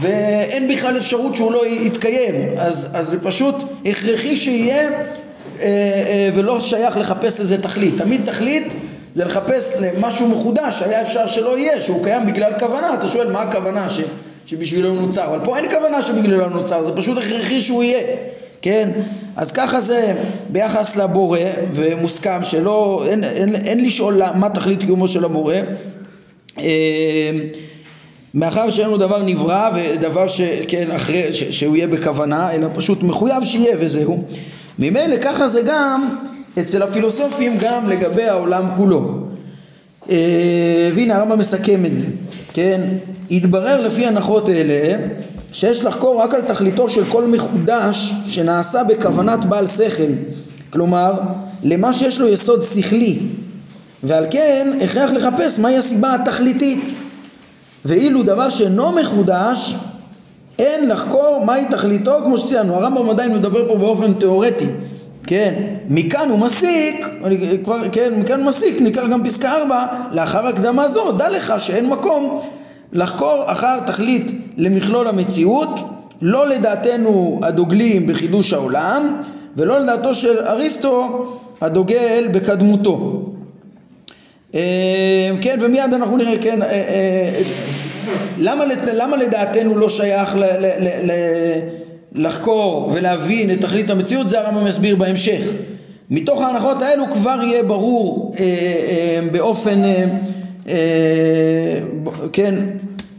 ואין 0.00 0.68
בכלל 0.68 0.96
אפשרות 0.96 1.36
שהוא 1.36 1.52
לא 1.52 1.66
יתקיים. 1.66 2.34
אז, 2.58 2.88
אז 2.94 3.06
זה 3.06 3.24
פשוט 3.24 3.54
הכרחי 3.86 4.36
שיהיה 4.36 4.88
אה, 4.88 4.88
אה, 5.60 6.30
ולא 6.34 6.60
שייך 6.60 6.96
לחפש 6.96 7.40
לזה 7.40 7.62
תכלית. 7.62 7.98
תמיד 7.98 8.20
תכלית 8.24 8.72
זה 9.14 9.24
לחפש 9.24 9.76
למשהו 9.80 10.28
מחודש 10.28 10.78
שהיה 10.78 11.02
אפשר 11.02 11.26
שלא 11.26 11.58
יהיה 11.58 11.80
שהוא 11.80 12.04
קיים 12.04 12.26
בגלל 12.26 12.52
כוונה. 12.58 12.94
אתה 12.94 13.08
שואל 13.08 13.32
מה 13.32 13.42
הכוונה 13.42 13.88
ש, 13.88 14.00
שבשבילו 14.46 14.88
הוא 14.88 15.00
נוצר? 15.00 15.26
אבל 15.26 15.38
פה 15.44 15.58
אין 15.58 15.70
כוונה 15.70 16.02
שבגללו 16.02 16.44
הוא 16.44 16.52
נוצר 16.52 16.84
זה 16.84 16.92
פשוט 16.96 17.18
הכרחי 17.18 17.62
שהוא 17.62 17.82
יהיה 17.82 18.00
כן? 18.62 18.90
אז 19.36 19.52
ככה 19.52 19.80
זה 19.80 20.14
ביחס 20.48 20.96
לבורא 20.96 21.38
ומוסכם 21.72 22.44
שלא 22.44 23.04
אין, 23.08 23.24
אין, 23.24 23.54
אין 23.54 23.84
לשאול 23.84 24.22
מה 24.34 24.50
תכלית 24.50 24.80
קיומו 24.80 25.08
של 25.08 25.24
המורה 25.24 25.60
אה, 26.58 26.64
מאחר 28.34 28.70
שאין 28.70 28.90
לו 28.90 28.96
דבר 28.96 29.22
נברא 29.22 29.70
ודבר 29.74 30.28
שכן 30.28 30.90
אחרי 30.90 31.34
ש, 31.34 31.42
שהוא 31.42 31.76
יהיה 31.76 31.88
בכוונה 31.88 32.52
אלא 32.52 32.68
פשוט 32.74 33.02
מחויב 33.02 33.44
שיהיה 33.44 33.76
וזהו 33.80 34.24
ממילא 34.78 35.16
ככה 35.22 35.48
זה 35.48 35.62
גם 35.62 36.08
אצל 36.58 36.82
הפילוסופים 36.82 37.58
גם 37.60 37.88
לגבי 37.88 38.24
העולם 38.24 38.64
כולו. 38.76 39.26
אה, 40.10 40.90
והנה 40.94 41.16
הרמב"ם 41.16 41.38
מסכם 41.38 41.86
את 41.86 41.96
זה, 41.96 42.06
כן? 42.52 42.80
התברר 43.30 43.80
לפי 43.80 44.06
הנחות 44.06 44.48
אלה 44.48 44.98
שיש 45.52 45.84
לחקור 45.84 46.22
רק 46.22 46.34
על 46.34 46.42
תכליתו 46.42 46.88
של 46.88 47.04
כל 47.04 47.24
מחודש 47.24 48.12
שנעשה 48.26 48.84
בכוונת 48.84 49.44
בעל 49.44 49.66
שכל, 49.66 50.12
כלומר 50.70 51.12
למה 51.62 51.92
שיש 51.92 52.20
לו 52.20 52.28
יסוד 52.28 52.64
שכלי, 52.64 53.18
ועל 54.02 54.26
כן 54.30 54.78
הכרח 54.84 55.10
לחפש 55.10 55.58
מהי 55.58 55.76
הסיבה 55.76 56.14
התכליתית, 56.14 56.84
ואילו 57.84 58.22
דבר 58.22 58.48
שאינו 58.48 58.92
מחודש 58.92 59.76
אין 60.58 60.88
לחקור 60.88 61.42
מהי 61.44 61.64
תכליתו 61.70 62.18
כמו 62.24 62.38
שציינו, 62.38 62.74
הרמב"ם 62.74 63.10
עדיין 63.10 63.34
מדבר 63.34 63.68
פה 63.68 63.76
באופן 63.76 64.12
תיאורטי, 64.12 64.66
כן, 65.26 65.54
מכאן 65.88 66.30
הוא 66.30 66.38
מסיק, 66.38 67.06
אני 67.24 67.58
כבר, 67.64 67.76
כן, 67.92 68.14
מכאן 68.16 68.38
הוא 68.38 68.46
מסיק, 68.46 68.80
נקרא 68.80 69.06
גם 69.06 69.24
פסקה 69.24 69.52
4, 69.52 69.86
לאחר 70.12 70.46
הקדמה 70.46 70.88
זו, 70.88 71.12
דע 71.12 71.28
לך 71.28 71.54
שאין 71.58 71.88
מקום 71.88 72.40
לחקור 72.92 73.44
אחר 73.46 73.80
תכלית 73.86 74.32
למכלול 74.56 75.06
המציאות, 75.06 75.80
לא 76.22 76.48
לדעתנו 76.48 77.40
הדוגלים 77.42 78.06
בחידוש 78.06 78.52
העולם, 78.52 79.22
ולא 79.56 79.78
לדעתו 79.78 80.14
של 80.14 80.38
אריסטו 80.38 81.26
הדוגל 81.60 82.28
בקדמותו. 82.32 83.22
אה, 84.56 85.30
כן, 85.40 85.58
ומיד 85.62 85.94
אנחנו 85.94 86.16
נראה, 86.16 86.38
כן, 86.38 86.62
אה, 86.62 86.68
אה, 86.68 87.42
למה, 88.38 88.64
למה 88.92 89.16
לדעתנו 89.16 89.78
לא 89.78 89.88
שייך 89.88 90.36
ל, 90.36 90.44
ל, 90.44 90.66
ל, 90.78 91.10
ל, 91.10 91.12
לחקור 92.12 92.90
ולהבין 92.94 93.50
את 93.50 93.60
תכלית 93.60 93.90
המציאות, 93.90 94.28
זה 94.28 94.40
הרמב"ם 94.40 94.66
יסביר 94.66 94.96
בהמשך. 94.96 95.42
מתוך 96.10 96.40
ההנחות 96.40 96.82
האלו 96.82 97.04
כבר 97.12 97.38
יהיה 97.42 97.62
ברור 97.62 98.34
אה, 98.38 98.44
אה, 98.44 99.20
באופן, 99.32 99.84
אה, 99.84 100.04
אה, 100.68 100.74
כן, 102.32 102.54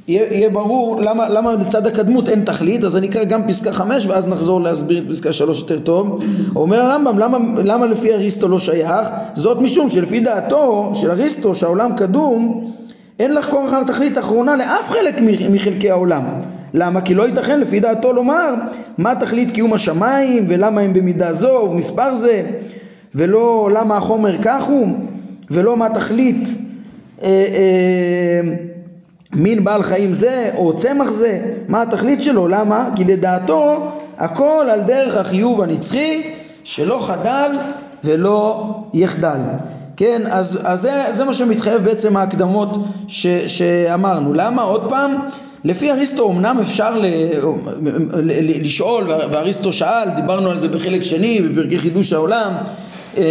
יהיה, 0.07 0.33
יהיה 0.33 0.49
ברור 0.49 1.01
למה, 1.01 1.29
למה 1.29 1.53
לצד 1.53 1.87
הקדמות 1.87 2.29
אין 2.29 2.41
תכלית, 2.41 2.83
אז 2.83 2.97
אני 2.97 3.07
אקרא 3.07 3.23
גם 3.23 3.47
פסקה 3.47 3.73
חמש 3.73 4.05
ואז 4.05 4.27
נחזור 4.27 4.61
להסביר 4.61 4.97
את 4.97 5.03
פסקה 5.09 5.33
שלוש 5.33 5.59
יותר 5.61 5.79
טוב. 5.79 6.23
אומר 6.55 6.81
הרמב"ם, 6.81 7.19
למה, 7.19 7.37
למה 7.63 7.85
לפי 7.85 8.13
אריסטו 8.13 8.47
לא 8.47 8.59
שייך? 8.59 9.07
זאת 9.35 9.61
משום 9.61 9.89
שלפי 9.89 10.19
דעתו 10.19 10.91
של 10.93 11.11
אריסטו 11.11 11.55
שהעולם 11.55 11.93
קדום, 11.95 12.71
אין 13.19 13.33
לחקור 13.33 13.67
אחר 13.67 13.83
תכלית 13.83 14.17
אחרונה 14.17 14.55
לאף 14.55 14.89
חלק 14.89 15.15
מחלקי 15.51 15.91
העולם. 15.91 16.23
למה? 16.73 17.01
כי 17.01 17.13
לא 17.13 17.27
ייתכן 17.27 17.59
לפי 17.59 17.79
דעתו 17.79 18.13
לומר 18.13 18.53
מה 18.97 19.15
תכלית 19.15 19.51
קיום 19.51 19.73
השמיים 19.73 20.45
ולמה 20.47 20.81
הם 20.81 20.93
במידה 20.93 21.33
זו 21.33 21.47
ובמספר 21.63 22.15
זה 22.15 22.43
ולא 23.15 23.69
למה 23.73 23.97
החומר 23.97 24.37
כך 24.41 24.63
הוא 24.63 24.87
ולא 25.51 25.77
מה 25.77 25.89
תכלית 25.89 26.49
אה, 27.23 27.27
אה, 27.27 28.76
מין 29.33 29.63
בעל 29.63 29.83
חיים 29.83 30.13
זה 30.13 30.51
או 30.55 30.75
צמח 30.75 31.09
זה 31.09 31.39
מה 31.67 31.81
התכלית 31.81 32.23
שלו? 32.23 32.47
למה? 32.47 32.89
כי 32.95 33.03
לדעתו 33.03 33.91
הכל 34.17 34.65
על 34.71 34.81
דרך 34.81 35.17
החיוב 35.17 35.61
הנצחי 35.61 36.33
שלא 36.63 36.99
חדל 37.07 37.51
ולא 38.03 38.69
יחדל. 38.93 39.39
כן 39.97 40.21
אז, 40.29 40.59
אז 40.63 40.81
זה, 40.81 41.03
זה 41.11 41.23
מה 41.23 41.33
שמתחייב 41.33 41.83
בעצם 41.83 42.17
ההקדמות 42.17 42.77
ש, 43.07 43.27
שאמרנו. 43.27 44.33
למה? 44.33 44.61
עוד 44.61 44.89
פעם 44.89 45.15
לפי 45.63 45.91
אריסטו 45.91 46.31
אמנם 46.31 46.59
אפשר 46.61 46.97
ל, 46.97 47.05
ל, 48.13 48.61
לשאול, 48.61 49.03
ואריסטו 49.07 49.73
שאל, 49.73 50.09
דיברנו 50.15 50.49
על 50.49 50.59
זה 50.59 50.67
בחלק 50.67 51.03
שני, 51.03 51.41
בפרקי 51.41 51.79
חידוש 51.79 52.13
העולם, 52.13 52.53
אה, 53.17 53.23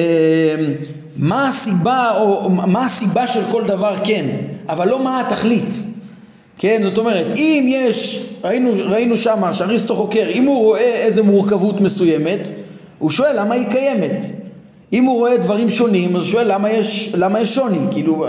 מה 1.16 1.48
הסיבה, 1.48 2.11
או 2.20 2.50
מה 2.50 2.85
הסיבה 2.85 3.26
של 3.26 3.40
כל 3.50 3.62
דבר 3.64 3.94
כן, 4.04 4.26
אבל 4.68 4.88
לא 4.88 5.05
מה 5.05 5.20
התכלית. 5.20 5.68
כן, 6.59 6.81
זאת 6.85 6.98
אומרת, 6.98 7.26
אם 7.37 7.66
יש, 7.68 8.26
ראינו, 8.44 8.70
ראינו 8.88 9.16
שמה 9.16 9.52
שאריסטו 9.52 9.96
חוקר, 9.96 10.29
אם 10.35 10.44
הוא 10.44 10.59
רואה 10.59 10.94
איזה 10.94 11.22
מורכבות 11.22 11.81
מסוימת, 11.81 12.48
הוא 12.98 13.11
שואל 13.11 13.40
למה 13.40 13.55
היא 13.55 13.66
קיימת. 13.70 14.24
אם 14.92 15.05
הוא 15.05 15.18
רואה 15.18 15.37
דברים 15.37 15.70
שונים, 15.70 16.16
אז 16.16 16.22
הוא 16.22 16.31
שואל 16.31 16.52
למה 16.52 16.70
יש, 16.70 17.12
למה 17.14 17.40
יש 17.40 17.55
שוני. 17.55 17.79
כאילו, 17.90 18.26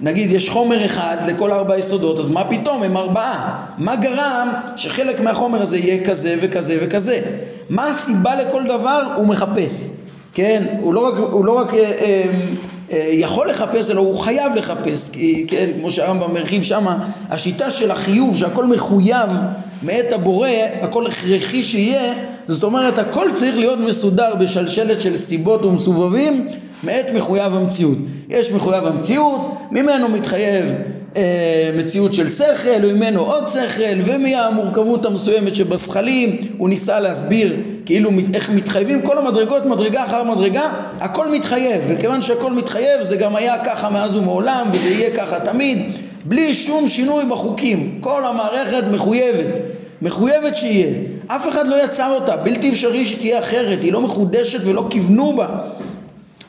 נגיד 0.00 0.30
יש 0.30 0.50
חומר 0.50 0.84
אחד 0.84 1.16
לכל 1.26 1.52
ארבע 1.52 1.78
יסודות, 1.78 2.18
אז 2.18 2.30
מה 2.30 2.44
פתאום 2.44 2.82
הם 2.82 2.96
ארבעה? 2.96 3.66
מה 3.78 3.96
גרם 3.96 4.48
שחלק 4.76 5.20
מהחומר 5.20 5.62
הזה 5.62 5.78
יהיה 5.78 6.04
כזה 6.04 6.36
וכזה 6.42 6.78
וכזה? 6.82 7.20
מה 7.70 7.88
הסיבה 7.88 8.34
לכל 8.36 8.62
דבר? 8.64 9.02
הוא 9.16 9.26
מחפש, 9.26 9.88
כן? 10.34 10.62
הוא 10.80 10.94
לא 10.94 11.08
רק, 11.08 11.14
הוא 11.32 11.44
לא 11.44 11.58
רק 11.58 11.74
אה, 11.74 11.80
אה, 11.80 12.24
יכול 12.92 13.50
לחפש, 13.50 13.90
אלא 13.90 14.00
הוא 14.00 14.18
חייב 14.18 14.54
לחפש, 14.54 15.10
כי 15.10 15.44
כן, 15.48 15.70
כמו 15.80 15.90
שהרמב"ם 15.90 16.34
מרחיב 16.34 16.62
שמה, 16.62 17.08
השיטה 17.30 17.70
של 17.70 17.90
החיוב 17.90 18.36
שהכל 18.36 18.66
מחויב 18.66 19.30
מאת 19.82 20.12
הבורא, 20.12 20.48
הכל 20.80 21.06
הכרחי 21.06 21.64
שיהיה, 21.64 22.14
זאת 22.48 22.62
אומרת 22.62 22.98
הכל 22.98 23.26
צריך 23.34 23.58
להיות 23.58 23.78
מסודר 23.78 24.34
בשלשלת 24.34 25.00
של 25.00 25.16
סיבות 25.16 25.64
ומסובבים 25.64 26.48
מאת 26.82 27.10
מחויב 27.14 27.54
המציאות. 27.54 27.98
יש 28.28 28.52
מחויב 28.52 28.86
המציאות, 28.86 29.40
ממנו 29.70 30.08
מתחייב 30.08 30.64
אה, 30.66 30.97
מציאות 31.78 32.14
של 32.14 32.28
שכל, 32.28 32.84
וממנו 32.84 33.20
עוד 33.20 33.48
שכל, 33.48 34.00
ומהמורכבות 34.04 35.04
המסוימת 35.04 35.54
שבזכלים, 35.54 36.36
הוא 36.58 36.68
ניסה 36.68 37.00
להסביר 37.00 37.56
כאילו 37.86 38.10
איך 38.34 38.50
מתחייבים 38.50 39.02
כל 39.02 39.18
המדרגות, 39.18 39.66
מדרגה 39.66 40.04
אחר 40.04 40.24
מדרגה, 40.24 40.70
הכל 41.00 41.28
מתחייב, 41.28 41.82
וכיוון 41.88 42.22
שהכל 42.22 42.52
מתחייב 42.52 43.02
זה 43.02 43.16
גם 43.16 43.36
היה 43.36 43.64
ככה 43.64 43.90
מאז 43.90 44.16
ומעולם, 44.16 44.66
וזה 44.72 44.88
יהיה 44.88 45.10
ככה 45.16 45.40
תמיד, 45.40 45.78
בלי 46.24 46.54
שום 46.54 46.88
שינוי 46.88 47.24
בחוקים, 47.30 47.98
כל 48.00 48.24
המערכת 48.24 48.84
מחויבת. 48.92 49.60
מחויבת 50.02 50.56
שיהיה, 50.56 50.94
אף 51.26 51.48
אחד 51.48 51.66
לא 51.66 51.84
יצר 51.84 52.14
אותה, 52.14 52.36
בלתי 52.36 52.70
אפשרי 52.70 53.04
שתהיה 53.04 53.38
אחרת, 53.38 53.82
היא 53.82 53.92
לא 53.92 54.00
מחודשת 54.00 54.60
ולא 54.64 54.86
כיוונו 54.90 55.36
בה 55.36 55.46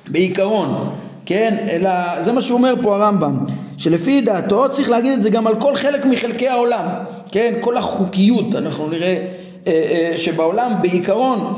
בעיקרון, 0.08 0.89
כן? 1.25 1.55
אלא 1.69 1.89
זה 2.19 2.32
מה 2.32 2.41
שהוא 2.41 2.58
אומר 2.58 2.73
פה 2.82 2.95
הרמב"ם, 2.95 3.39
שלפי 3.79 4.21
דעתו 4.21 4.69
צריך 4.69 4.89
להגיד 4.89 5.13
את 5.13 5.23
זה 5.23 5.29
גם 5.29 5.47
על 5.47 5.55
כל 5.55 5.75
חלק 5.75 6.05
מחלקי 6.05 6.47
העולם, 6.47 6.85
כן? 7.31 7.53
כל 7.59 7.77
החוקיות, 7.77 8.55
אנחנו 8.55 8.87
נראה 8.87 9.25
אה, 9.67 9.71
אה, 9.71 10.17
שבעולם 10.17 10.73
בעיקרון 10.81 11.53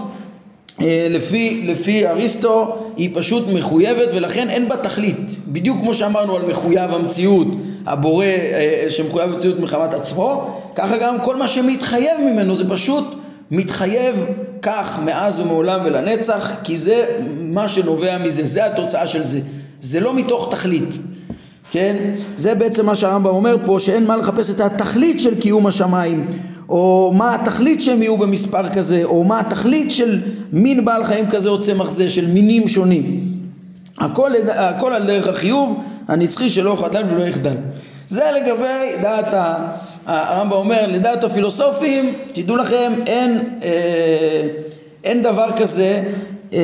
אה, 0.81 1.07
לפי, 1.09 1.63
לפי 1.65 2.07
אריסטו 2.07 2.75
היא 2.97 3.09
פשוט 3.13 3.43
מחויבת 3.53 4.09
ולכן 4.13 4.49
אין 4.49 4.69
בה 4.69 4.77
תכלית 4.77 5.37
בדיוק 5.47 5.79
כמו 5.79 5.93
שאמרנו 5.93 6.35
על 6.35 6.41
מחויב 6.49 6.93
המציאות 6.93 7.47
הבורא 7.85 8.25
שמחויב 8.89 9.29
המציאות 9.29 9.59
מחמת 9.59 9.93
עצמו 9.93 10.59
ככה 10.75 10.97
גם 10.97 11.19
כל 11.19 11.35
מה 11.35 11.47
שמתחייב 11.47 12.21
ממנו 12.21 12.55
זה 12.55 12.69
פשוט 12.69 13.15
מתחייב 13.51 14.25
כך 14.61 14.99
מאז 15.05 15.39
ומעולם 15.39 15.79
ולנצח, 15.83 16.51
כי 16.63 16.77
זה 16.77 17.05
מה 17.39 17.67
שנובע 17.67 18.17
מזה, 18.17 18.45
זה 18.45 18.65
התוצאה 18.65 19.07
של 19.07 19.23
זה. 19.23 19.39
זה 19.81 19.99
לא 19.99 20.13
מתוך 20.15 20.47
תכלית, 20.51 20.95
כן? 21.71 21.95
זה 22.35 22.55
בעצם 22.55 22.85
מה 22.85 22.95
שהרמב"ם 22.95 23.29
אומר 23.29 23.57
פה, 23.65 23.79
שאין 23.79 24.05
מה 24.05 24.17
לחפש 24.17 24.49
את 24.49 24.61
התכלית 24.61 25.19
של 25.19 25.39
קיום 25.39 25.67
השמיים, 25.67 26.27
או 26.69 27.11
מה 27.15 27.35
התכלית 27.35 27.81
שהם 27.81 28.01
יהיו 28.01 28.17
במספר 28.17 28.69
כזה, 28.69 29.03
או 29.03 29.23
מה 29.23 29.39
התכלית 29.39 29.91
של 29.91 30.21
מין 30.51 30.85
בעל 30.85 31.03
חיים 31.03 31.29
כזה 31.29 31.49
או 31.49 31.59
צמח 31.59 31.89
זה, 31.89 32.09
של 32.09 32.27
מינים 32.27 32.67
שונים. 32.67 33.31
הכל, 33.99 34.31
הכל 34.53 34.93
על 34.93 35.07
דרך 35.07 35.27
החיוב 35.27 35.83
הנצחי 36.07 36.49
שלא 36.49 36.77
חדל 36.81 37.03
ולא 37.09 37.23
יחדל. 37.23 37.55
זה 38.09 38.23
לגבי 38.41 39.01
דעת 39.01 39.33
הרמב"ם 40.05 40.51
אומר, 40.51 40.87
לדעת 40.87 41.23
הפילוסופים, 41.23 42.13
תדעו 42.33 42.55
לכם, 42.55 42.91
אין, 43.07 43.39
אה, 43.63 44.47
אין 45.03 45.23
דבר 45.23 45.47
כזה, 45.57 46.03
אה, 46.53 46.59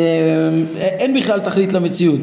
אין 0.80 1.14
בכלל 1.14 1.40
תכלית 1.40 1.74
למציאות. 1.74 2.20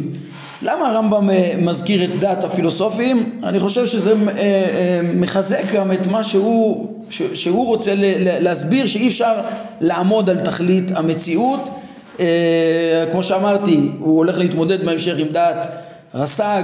למה 0.63 0.89
הרמב"ם 0.89 1.31
אה, 1.31 1.55
מזכיר 1.59 2.05
את 2.05 2.19
דעת 2.19 2.45
הפילוסופים? 2.45 3.41
אני 3.43 3.61
חושב 3.61 3.87
שזה 3.87 4.13
אה, 4.13 4.37
אה, 4.39 5.01
מחזק 5.15 5.73
גם 5.73 5.93
את 5.93 6.07
מה 6.07 6.25
שהוא, 6.25 6.89
שהוא 7.11 7.67
רוצה 7.67 7.93
להסביר 8.41 8.87
שאי 8.87 9.09
אפשר 9.09 9.35
לעמוד 9.81 10.31
על 10.31 10.41
תכלית 10.41 10.93
המציאות. 10.95 11.71
כמו 13.13 13.23
שאמרתי, 13.23 13.91
הוא 13.99 14.17
הולך 14.17 14.39
להתמודד 14.39 14.85
בהמשך 14.85 15.15
עם 15.19 15.27
דעת 15.29 15.67
רס"ג 16.15 16.63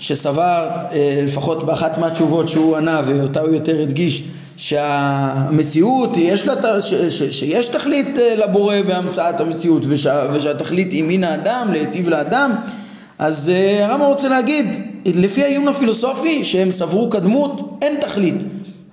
שסבר 0.00 0.68
לפחות 1.22 1.64
באחת 1.66 1.98
מהתשובות 1.98 2.48
שהוא 2.48 2.76
ענה 2.76 3.02
ואותה 3.06 3.40
הוא 3.40 3.54
יותר 3.54 3.82
הדגיש 3.82 4.22
שהמציאות 4.56 6.16
יש 6.16 6.46
לה, 6.46 6.80
ש, 6.80 6.94
ש, 6.94 7.22
שיש 7.22 7.68
תכלית 7.68 8.18
לבורא 8.36 8.76
בהמצאת 8.86 9.40
המציאות 9.40 9.84
ושה, 9.88 10.26
ושהתכלית 10.32 10.92
היא 10.92 11.04
מן 11.06 11.24
האדם 11.24 11.68
להיטיב 11.72 12.08
לאדם 12.08 12.54
אז 13.18 13.52
uh, 13.54 13.82
הרמב"ם 13.82 14.06
רוצה 14.06 14.28
להגיד, 14.28 14.66
לפי 15.04 15.42
העיון 15.42 15.68
הפילוסופי 15.68 16.44
שהם 16.44 16.70
סברו 16.70 17.10
קדמות, 17.10 17.78
אין 17.82 18.00
תכלית. 18.00 18.42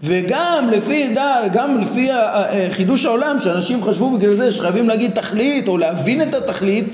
וגם 0.03 0.69
לפי, 0.71 1.15
גם 1.51 1.79
לפי 1.79 2.09
חידוש 2.69 3.05
העולם 3.05 3.39
שאנשים 3.39 3.83
חשבו 3.83 4.11
בגלל 4.11 4.33
זה 4.33 4.51
שחייבים 4.51 4.89
להגיד 4.89 5.11
תכלית 5.11 5.67
או 5.67 5.77
להבין 5.77 6.21
את 6.21 6.33
התכלית 6.33 6.85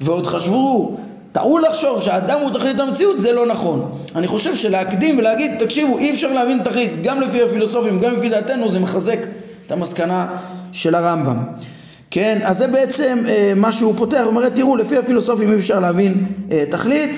ועוד 0.00 0.26
חשבו, 0.26 0.96
טעו 1.32 1.58
לחשוב 1.58 2.02
שהאדם 2.02 2.40
הוא 2.40 2.50
תכלית 2.50 2.80
המציאות 2.80 3.20
זה 3.20 3.32
לא 3.32 3.46
נכון. 3.46 3.92
אני 4.16 4.26
חושב 4.26 4.54
שלהקדים 4.54 5.18
ולהגיד 5.18 5.52
תקשיבו 5.58 5.98
אי 5.98 6.10
אפשר 6.10 6.32
להבין 6.32 6.62
תכלית 6.64 7.02
גם 7.02 7.20
לפי 7.20 7.42
הפילוסופים 7.42 8.00
גם 8.00 8.14
לפי 8.14 8.28
דעתנו 8.28 8.70
זה 8.70 8.80
מחזק 8.80 9.18
את 9.66 9.72
המסקנה 9.72 10.26
של 10.72 10.94
הרמב"ם. 10.94 11.36
כן, 12.14 12.38
אז 12.42 12.58
זה 12.58 12.66
בעצם 12.66 13.18
אה, 13.28 13.52
מה 13.56 13.72
שהוא 13.72 13.94
פותח, 13.96 14.18
הוא 14.18 14.26
אומר 14.26 14.48
תראו 14.48 14.76
לפי 14.76 14.96
הפילוסופים 14.96 15.52
אי 15.52 15.56
אפשר 15.56 15.80
להבין 15.80 16.24
אה, 16.50 16.64
תכלית 16.70 17.10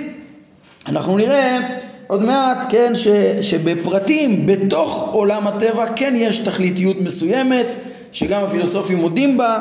אנחנו 0.87 1.17
נראה 1.17 1.59
עוד 2.07 2.23
מעט, 2.23 2.67
כן, 2.69 2.93
ש, 2.95 3.09
שבפרטים 3.41 4.47
בתוך 4.47 5.09
עולם 5.13 5.47
הטבע 5.47 5.87
כן 5.97 6.15
יש 6.17 6.39
תכליתיות 6.39 7.01
מסוימת 7.01 7.67
שגם 8.13 8.45
הפילוסופים 8.45 8.99
מודים 8.99 9.39
בה 9.39 9.59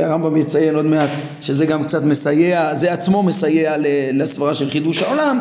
והרמב"ם 0.00 0.36
יציין 0.36 0.74
עוד 0.74 0.84
מעט 0.84 1.10
שזה 1.40 1.66
גם 1.66 1.84
קצת 1.84 2.04
מסייע, 2.04 2.74
זה 2.74 2.92
עצמו 2.92 3.22
מסייע 3.22 3.74
לסברה 4.12 4.54
של 4.54 4.70
חידוש 4.70 5.02
העולם 5.02 5.40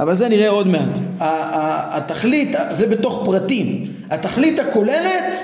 אבל 0.00 0.14
זה 0.14 0.28
נראה 0.28 0.48
עוד 0.48 0.66
מעט. 0.68 0.98
התכלית, 1.20 2.56
זה 2.72 2.86
בתוך 2.86 3.22
פרטים, 3.24 3.86
התכלית 4.10 4.58
הכוללת 4.58 5.36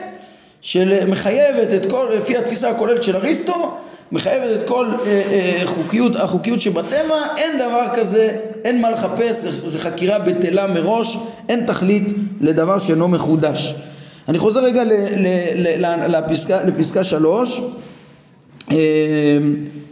שמחייבת 0.67 1.73
את 1.75 1.91
כל, 1.91 2.07
לפי 2.17 2.37
התפיסה 2.37 2.71
הכוללת 2.71 3.03
של 3.03 3.17
אריסטו 3.17 3.75
מחייבת 4.13 4.61
את 4.63 4.69
כל 4.69 4.87
אה, 4.87 5.07
אה, 5.07 5.63
חוקיות, 5.65 6.17
החוקיות 6.17 6.61
שבטבע, 6.61 7.17
אין 7.37 7.59
דבר 7.59 7.85
כזה, 7.95 8.37
אין 8.65 8.81
מה 8.81 8.91
לחפש, 8.91 9.45
זו 9.45 9.79
חקירה 9.79 10.19
בטלה 10.19 10.67
מראש, 10.67 11.19
אין 11.49 11.67
תכלית 11.67 12.13
לדבר 12.41 12.79
שאינו 12.79 13.09
מחודש. 13.09 13.75
אני 14.29 14.39
חוזר 14.39 14.61
רגע 14.61 14.85
ל, 14.85 14.93
ל, 15.17 15.87
ל, 15.87 16.17
לפסקה, 16.17 16.63
לפסקה 16.63 17.05
שלוש, 17.05 17.61
אה, 18.71 18.77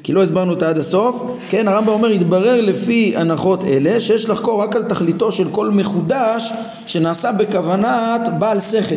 כי 0.03 0.13
לא 0.13 0.23
הסברנו 0.23 0.51
אותה 0.51 0.69
עד 0.69 0.79
הסוף, 0.79 1.23
כן, 1.51 1.69
הרמב"ם 1.69 1.93
אומר, 1.93 2.09
התברר 2.09 2.61
לפי 2.61 3.13
הנחות 3.17 3.65
אלה 3.65 4.01
שיש 4.01 4.29
לחקור 4.29 4.63
רק 4.63 4.77
על 4.77 4.83
תכליתו 4.83 5.33
של 5.33 5.51
כל 5.51 5.71
מחודש 5.71 6.53
שנעשה 6.87 7.33
בכוונת 7.33 8.29
בעל 8.39 8.61
שכל. 8.61 8.95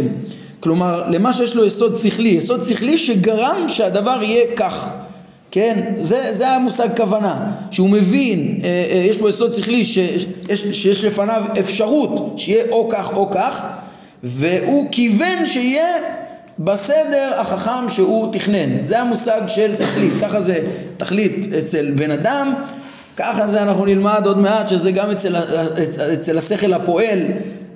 כלומר, 0.59 1.09
למה 1.09 1.33
שיש 1.33 1.55
לו 1.55 1.65
יסוד 1.65 1.95
שכלי, 1.95 2.29
יסוד 2.29 2.63
שכלי 2.65 2.97
שגרם 2.97 3.65
שהדבר 3.67 4.19
יהיה 4.21 4.45
כך. 4.55 4.89
כן? 5.51 5.93
זה, 6.01 6.33
זה 6.33 6.49
המושג 6.49 6.87
כוונה, 6.97 7.51
שהוא 7.71 7.89
מבין, 7.89 8.59
אה, 8.63 8.67
אה, 8.91 8.97
יש 8.97 9.17
פה 9.17 9.29
יסוד 9.29 9.53
שכלי 9.53 9.83
שיש, 9.83 10.25
שיש 10.71 11.03
לפניו 11.03 11.43
אפשרות 11.59 12.33
שיהיה 12.37 12.63
או 12.71 12.89
כך 12.89 13.11
או 13.15 13.31
כך, 13.31 13.65
והוא 14.23 14.87
כיוון 14.91 15.45
שיהיה 15.45 15.93
בסדר 16.59 17.33
החכם 17.37 17.89
שהוא 17.89 18.33
תכנן. 18.33 18.83
זה 18.83 18.99
המושג 18.99 19.41
של 19.47 19.75
תכלית, 19.75 20.13
ככה 20.21 20.39
זה 20.39 20.59
תכלית 20.97 21.53
אצל 21.53 21.91
בן 21.95 22.11
אדם, 22.11 22.53
ככה 23.17 23.47
זה 23.47 23.61
אנחנו 23.61 23.85
נלמד 23.85 24.21
עוד 24.25 24.37
מעט 24.37 24.69
שזה 24.69 24.91
גם 24.91 25.09
אצל, 25.11 25.35
אצל 26.13 26.37
השכל 26.37 26.73
הפועל. 26.73 27.17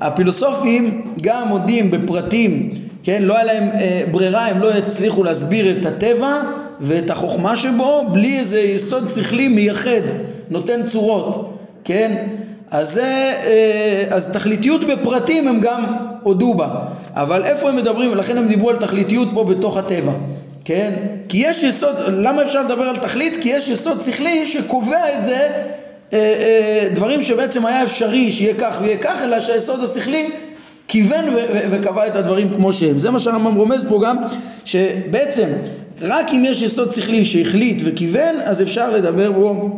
הפילוסופים 0.01 1.01
גם 1.21 1.47
מודים 1.47 1.91
בפרטים, 1.91 2.73
כן? 3.03 3.21
לא 3.23 3.35
היה 3.35 3.43
להם 3.43 3.63
אה, 3.73 4.03
ברירה, 4.11 4.47
הם 4.47 4.59
לא 4.59 4.71
הצליחו 4.71 5.23
להסביר 5.23 5.79
את 5.79 5.85
הטבע 5.85 6.41
ואת 6.79 7.09
החוכמה 7.09 7.55
שבו 7.55 8.05
בלי 8.11 8.39
איזה 8.39 8.59
יסוד 8.59 9.09
שכלי 9.09 9.47
מייחד, 9.47 10.01
נותן 10.49 10.83
צורות, 10.83 11.57
כן? 11.83 12.27
אז 12.71 12.93
זה, 12.93 13.33
אה, 13.45 14.05
אז 14.09 14.27
תכליתיות 14.27 14.81
בפרטים 14.83 15.47
הם 15.47 15.59
גם 15.59 15.83
הודו 16.23 16.53
בה, 16.53 16.69
אבל 17.13 17.43
איפה 17.43 17.69
הם 17.69 17.75
מדברים, 17.75 18.11
ולכן 18.11 18.37
הם 18.37 18.47
דיברו 18.47 18.69
על 18.69 18.77
תכליתיות 18.77 19.27
פה 19.33 19.43
בתוך 19.43 19.77
הטבע, 19.77 20.11
כן? 20.65 20.91
כי 21.29 21.37
יש 21.37 21.63
יסוד, 21.63 21.95
למה 22.07 22.43
אפשר 22.43 22.61
לדבר 22.61 22.83
על 22.83 22.97
תכלית? 22.97 23.37
כי 23.41 23.49
יש 23.49 23.67
יסוד 23.67 24.01
שכלי 24.01 24.45
שקובע 24.45 25.13
את 25.19 25.25
זה 25.25 25.47
דברים 26.93 27.21
שבעצם 27.21 27.65
היה 27.65 27.83
אפשרי 27.83 28.31
שיהיה 28.31 28.53
כך 28.53 28.79
ויהיה 28.81 28.97
כך, 28.97 29.21
אלא 29.23 29.39
שהיסוד 29.39 29.83
השכלי 29.83 30.29
כיוון 30.87 31.25
וקבע 31.71 32.07
את 32.07 32.15
הדברים 32.15 32.49
כמו 32.55 32.73
שהם. 32.73 32.99
זה 32.99 33.11
מה 33.11 33.19
שהרמב"ם 33.19 33.55
רומז 33.55 33.85
פה 33.89 34.01
גם, 34.03 34.17
שבעצם 34.65 35.47
רק 36.01 36.33
אם 36.33 36.43
יש 36.45 36.61
יסוד 36.61 36.93
שכלי 36.93 37.25
שהחליט 37.25 37.81
וכיוון, 37.85 38.35
אז 38.43 38.61
אפשר 38.61 38.91
לדבר 38.91 39.31
בו 39.31 39.69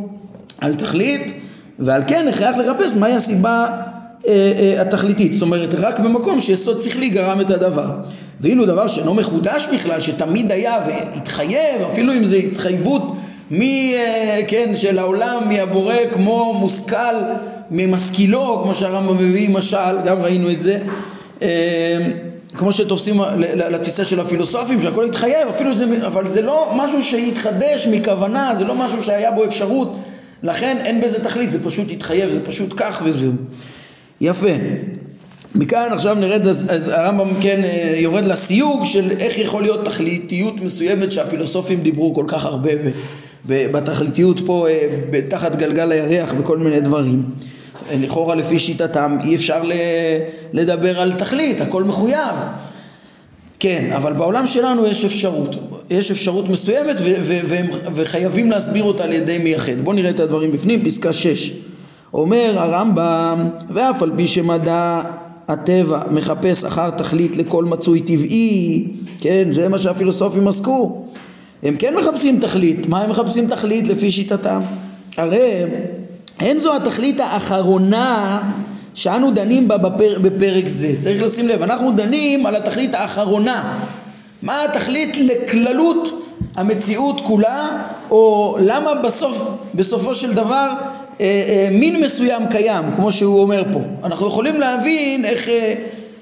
על 0.60 0.74
תכלית, 0.74 1.32
ועל 1.78 2.02
כן 2.06 2.28
הכרח 2.28 2.56
לחפש 2.56 2.96
מהי 2.96 3.12
הסיבה 3.12 3.66
אה, 4.26 4.32
אה, 4.32 4.82
התכליתית. 4.82 5.32
זאת 5.32 5.42
אומרת, 5.42 5.74
רק 5.74 5.98
במקום 5.98 6.40
שיסוד 6.40 6.80
שכלי 6.80 7.08
גרם 7.08 7.40
את 7.40 7.50
הדבר. 7.50 7.90
ואילו 8.40 8.66
דבר 8.66 8.86
שאינו 8.86 9.14
מחודש 9.14 9.68
בכלל, 9.74 10.00
שתמיד 10.00 10.52
היה 10.52 10.78
והתחייב, 10.86 11.82
אפילו 11.92 12.12
אם 12.12 12.24
זו 12.24 12.36
התחייבות 12.36 13.13
מ... 13.58 13.62
אה, 13.62 14.40
כן, 14.48 14.74
של 14.74 14.98
העולם, 14.98 15.42
מהבורא, 15.48 15.94
כמו 16.12 16.54
מושכל 16.54 17.14
ממשכילו, 17.70 18.60
כמו 18.62 18.74
שהרמב"ם 18.74 19.16
מביא 19.16 19.48
משל, 19.48 20.00
גם 20.04 20.22
ראינו 20.22 20.50
את 20.50 20.62
זה. 20.62 20.78
אה, 21.42 21.98
כמו 22.56 22.72
שתופסים 22.72 23.20
לתפיסה 23.54 24.04
של 24.04 24.20
הפילוסופים 24.20 24.82
שהכל 24.82 25.04
התחייב 25.04 25.48
אפילו 25.48 25.74
זה, 25.74 25.84
אבל 26.06 26.28
זה 26.28 26.42
לא 26.42 26.72
משהו 26.76 27.02
שהתחדש 27.02 27.86
מכוונה 27.90 28.54
זה 28.58 28.64
לא 28.64 28.74
משהו 28.74 29.02
שהיה 29.02 29.30
בו 29.30 29.44
אפשרות. 29.44 29.96
לכן 30.42 30.76
אין 30.84 31.00
בזה 31.00 31.24
תכלית 31.24 31.52
זה 31.52 31.64
פשוט 31.64 31.90
התחייב 31.90 32.30
זה 32.30 32.40
פשוט 32.44 32.74
כך 32.76 33.02
וזהו. 33.04 33.32
יפה. 34.20 34.48
מכאן 35.54 35.88
עכשיו 35.92 36.14
נרד 36.14 36.46
אז, 36.46 36.66
אז 36.68 36.88
הרמב"ם 36.88 37.40
כן 37.40 37.60
אה, 37.64 37.94
יורד 37.96 38.24
לסיוג 38.24 38.86
של 38.86 39.10
איך 39.20 39.38
יכול 39.38 39.62
להיות 39.62 39.84
תכליתיות 39.84 40.60
מסוימת 40.60 41.12
שהפילוסופים 41.12 41.80
דיברו 41.80 42.14
כל 42.14 42.24
כך 42.26 42.44
הרבה 42.44 42.70
בתכליתיות 43.46 44.40
פה 44.46 44.68
אה, 44.68 45.20
תחת 45.28 45.56
גלגל 45.56 45.92
הירח 45.92 46.32
בכל 46.32 46.58
מיני 46.58 46.80
דברים 46.80 47.22
לכאורה 47.92 48.34
לפי 48.34 48.58
שיטתם 48.58 49.16
אי 49.24 49.34
אפשר 49.34 49.62
לדבר 50.52 51.00
על 51.00 51.12
תכלית, 51.12 51.60
הכל 51.60 51.84
מחויב. 51.84 52.36
כן, 53.58 53.90
אבל 53.96 54.12
בעולם 54.12 54.46
שלנו 54.46 54.86
יש 54.86 55.04
אפשרות, 55.04 55.56
יש 55.90 56.10
אפשרות 56.10 56.48
מסוימת 56.48 56.96
ו- 57.00 57.14
ו- 57.22 57.40
ו- 57.44 57.60
וחייבים 57.94 58.50
להסביר 58.50 58.84
אותה 58.84 59.04
על 59.04 59.12
ידי 59.12 59.38
מייחד. 59.38 59.80
בואו 59.84 59.96
נראה 59.96 60.10
את 60.10 60.20
הדברים 60.20 60.52
בפנים, 60.52 60.84
פסקה 60.84 61.12
6. 61.12 61.52
אומר 62.14 62.54
הרמב"ם, 62.56 63.48
ואף 63.70 64.02
על 64.02 64.12
פי 64.16 64.28
שמדע 64.28 65.00
הטבע 65.48 66.00
מחפש 66.10 66.64
אחר 66.64 66.90
תכלית 66.90 67.36
לכל 67.36 67.64
מצוי 67.64 68.00
טבעי, 68.00 68.88
כן, 69.20 69.46
זה 69.50 69.68
מה 69.68 69.78
שהפילוסופים 69.78 70.48
עסקו. 70.48 71.06
הם 71.64 71.76
כן 71.76 71.94
מחפשים 71.94 72.40
תכלית, 72.40 72.86
מה 72.86 73.00
הם 73.00 73.10
מחפשים 73.10 73.46
תכלית 73.46 73.88
לפי 73.88 74.10
שיטתם? 74.10 74.60
הרי 75.16 75.62
אין 76.40 76.60
זו 76.60 76.76
התכלית 76.76 77.20
האחרונה 77.20 78.40
שאנו 78.94 79.30
דנים 79.30 79.68
בה 79.68 79.76
בפר, 79.76 80.18
בפרק 80.18 80.68
זה. 80.68 80.92
צריך 81.00 81.22
לשים 81.22 81.48
לב, 81.48 81.62
אנחנו 81.62 81.92
דנים 81.92 82.46
על 82.46 82.56
התכלית 82.56 82.94
האחרונה. 82.94 83.84
מה 84.42 84.64
התכלית 84.64 85.16
לכללות 85.16 86.30
המציאות 86.56 87.20
כולה, 87.20 87.68
או 88.10 88.56
למה 88.60 88.94
בסוף, 88.94 89.48
בסופו 89.74 90.14
של 90.14 90.32
דבר 90.32 90.72
אה, 91.20 91.26
אה, 91.48 91.68
מין 91.70 92.00
מסוים 92.04 92.42
קיים, 92.50 92.84
כמו 92.96 93.12
שהוא 93.12 93.40
אומר 93.40 93.64
פה. 93.72 93.80
אנחנו 94.04 94.26
יכולים 94.26 94.60
להבין 94.60 95.24
איך 95.24 95.48
אה, 95.48 95.74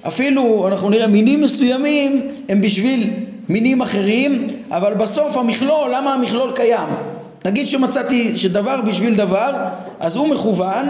אפילו, 0.06 0.68
אנחנו 0.68 0.90
נראה 0.90 1.06
מינים 1.06 1.40
מסוימים 1.40 2.28
הם 2.48 2.60
בשביל 2.60 3.10
מינים 3.48 3.82
אחרים, 3.82 4.48
אבל 4.70 4.94
בסוף 4.94 5.36
המכלול, 5.36 5.90
למה 5.94 6.14
המכלול 6.14 6.52
קיים? 6.54 6.88
נגיד 7.44 7.66
שמצאתי 7.66 8.38
שדבר 8.38 8.80
בשביל 8.80 9.14
דבר, 9.14 9.52
אז 10.00 10.16
הוא 10.16 10.28
מכוון, 10.28 10.86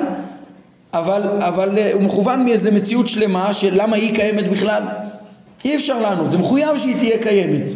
אבל, 0.95 1.23
אבל 1.39 1.79
אה, 1.79 1.93
הוא 1.93 2.03
מכוון 2.03 2.45
מאיזה 2.45 2.71
מציאות 2.71 3.09
שלמה 3.09 3.53
של 3.53 3.83
למה 3.83 3.97
היא 3.97 4.15
קיימת 4.15 4.49
בכלל. 4.49 4.83
אי 5.65 5.77
אפשר 5.77 6.01
לענות, 6.01 6.31
זה 6.31 6.39
מחויב 6.39 6.79
שהיא 6.79 6.97
תהיה 6.99 7.19
קיימת. 7.19 7.73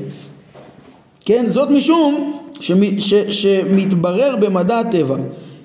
כן, 1.25 1.45
זאת 1.47 1.71
משום 1.71 2.39
שמ, 2.61 3.01
ש, 3.01 3.15
שמתברר 3.15 4.37
במדע 4.37 4.79
הטבע, 4.79 5.17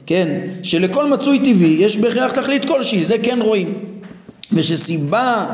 כן, 0.06 0.40
שלכל 0.64 1.10
מצוי 1.10 1.40
טבעי 1.40 1.76
יש 1.80 1.98
בהכרח 1.98 2.32
תכלית 2.32 2.66
כלשהי, 2.66 3.04
זה 3.04 3.18
כן 3.24 3.42
רואים. 3.42 3.74
ושסיבה 4.52 5.46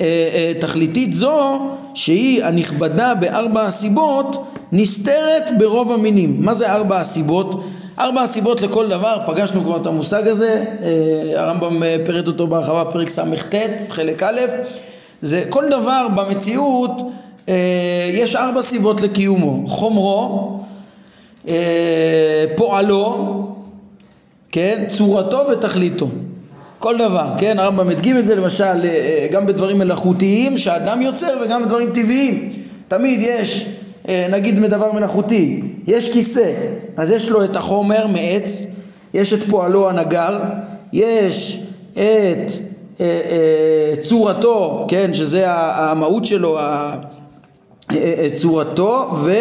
אה, 0.00 0.06
אה, 0.06 0.52
תכליתית 0.60 1.14
זו, 1.14 1.60
שהיא 1.94 2.44
הנכבדה 2.44 3.14
בארבע 3.14 3.62
הסיבות, 3.62 4.46
נסתרת 4.72 5.58
ברוב 5.58 5.92
המינים. 5.92 6.36
מה 6.40 6.54
זה 6.54 6.72
ארבע 6.72 7.00
הסיבות? 7.00 7.64
ארבע 7.98 8.22
הסיבות 8.22 8.60
לכל 8.60 8.88
דבר, 8.88 9.18
פגשנו 9.26 9.64
כבר 9.64 9.76
את 9.76 9.86
המושג 9.86 10.28
הזה, 10.28 10.64
אה, 10.82 11.40
הרמב"ם 11.40 11.82
אה, 11.82 11.96
פירט 12.06 12.26
אותו 12.26 12.46
בהרחבה 12.46 12.84
פרק 12.84 13.08
ס"ט, 13.08 13.54
חלק 13.90 14.22
א', 14.22 14.40
זה 15.22 15.44
כל 15.48 15.64
דבר 15.70 16.06
במציאות 16.14 16.90
אה, 17.48 18.10
יש 18.12 18.36
ארבע 18.36 18.62
סיבות 18.62 19.00
לקיומו, 19.00 19.68
חומרו, 19.68 20.60
פועלו, 22.56 23.44
כן, 24.52 24.84
צורתו 24.88 25.46
ותכליתו. 25.52 26.08
כל 26.84 26.98
דבר, 26.98 27.26
כן? 27.38 27.58
הרמב"ם 27.58 27.88
הדגים 27.88 28.18
את 28.18 28.26
זה 28.26 28.34
למשל 28.34 28.64
אה, 28.64 28.84
אה, 28.84 29.26
גם 29.30 29.46
בדברים 29.46 29.78
מלאכותיים 29.78 30.58
שהאדם 30.58 31.02
יוצר 31.02 31.36
וגם 31.44 31.64
בדברים 31.64 31.90
טבעיים. 31.90 32.52
תמיד 32.88 33.20
יש, 33.22 33.66
אה, 34.08 34.26
נגיד 34.30 34.58
מדבר 34.60 34.92
מלאכותי, 34.92 35.60
יש 35.86 36.12
כיסא, 36.12 36.52
אז 36.96 37.10
יש 37.10 37.30
לו 37.30 37.44
את 37.44 37.56
החומר 37.56 38.06
מעץ, 38.06 38.66
יש 39.14 39.32
את 39.32 39.44
פועלו 39.50 39.90
הנגר, 39.90 40.38
יש 40.92 41.62
את 41.92 42.52
צורתו, 44.00 44.86
כן? 44.88 45.14
שזה 45.14 45.44
המהות 45.48 46.24
שלו, 46.24 46.58
צורתו 48.34 49.10
ו... 49.14 49.32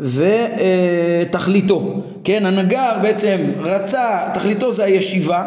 ותכליתו, 0.00 1.82
כן, 2.24 2.46
הנגר 2.46 2.92
בעצם 3.02 3.36
רצה, 3.60 4.18
תכליתו 4.34 4.72
זה 4.72 4.84
הישיבה 4.84 5.44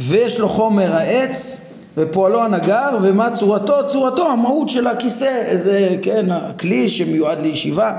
ויש 0.00 0.40
לו 0.40 0.48
חומר 0.48 0.92
העץ 0.96 1.60
ופועלו 1.96 2.42
הנגר 2.42 2.88
ומה 3.02 3.30
צורתו? 3.30 3.86
צורתו 3.86 4.28
המהות 4.30 4.68
של 4.68 4.86
הכיסא, 4.86 5.42
איזה, 5.46 5.88
כן, 6.02 6.26
הכלי 6.30 6.88
שמיועד 6.88 7.38
לישיבה 7.38 7.92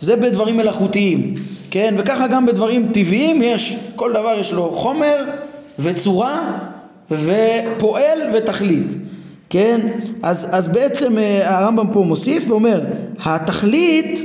זה 0.00 0.16
בדברים 0.16 0.56
מלאכותיים, 0.56 1.34
כן, 1.70 1.94
וככה 1.98 2.26
גם 2.26 2.46
בדברים 2.46 2.90
טבעיים 2.92 3.42
יש, 3.42 3.76
כל 3.96 4.12
דבר 4.12 4.34
יש 4.40 4.52
לו 4.52 4.72
חומר 4.72 5.24
וצורה 5.78 6.58
ופועל 7.10 8.18
ותכלית, 8.34 8.94
כן, 9.50 9.80
אז, 10.22 10.48
אז 10.50 10.68
בעצם 10.68 11.18
אה, 11.18 11.58
הרמב"ם 11.58 11.92
פה 11.92 12.00
מוסיף 12.00 12.44
ואומר 12.48 12.80
התכלית 13.24 14.20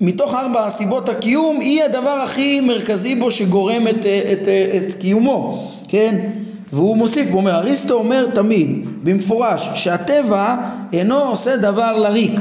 מתוך 0.00 0.34
ארבע 0.34 0.70
סיבות 0.70 1.08
הקיום 1.08 1.60
היא 1.60 1.82
הדבר 1.82 2.18
הכי 2.24 2.60
מרכזי 2.60 3.14
בו 3.14 3.30
שגורם 3.30 3.88
את, 3.88 3.96
את, 3.96 4.06
את, 4.32 4.48
את 4.76 4.92
קיומו, 4.92 5.68
כן? 5.88 6.30
והוא 6.76 6.96
מוסיף, 6.96 7.28
הוא 7.30 7.36
אומר, 7.36 7.54
אריסטו 7.54 7.94
אומר 7.94 8.26
תמיד, 8.34 8.88
במפורש, 9.02 9.68
שהטבע 9.74 10.56
אינו 10.92 11.18
עושה 11.18 11.56
דבר 11.56 11.96
לריק, 11.96 12.40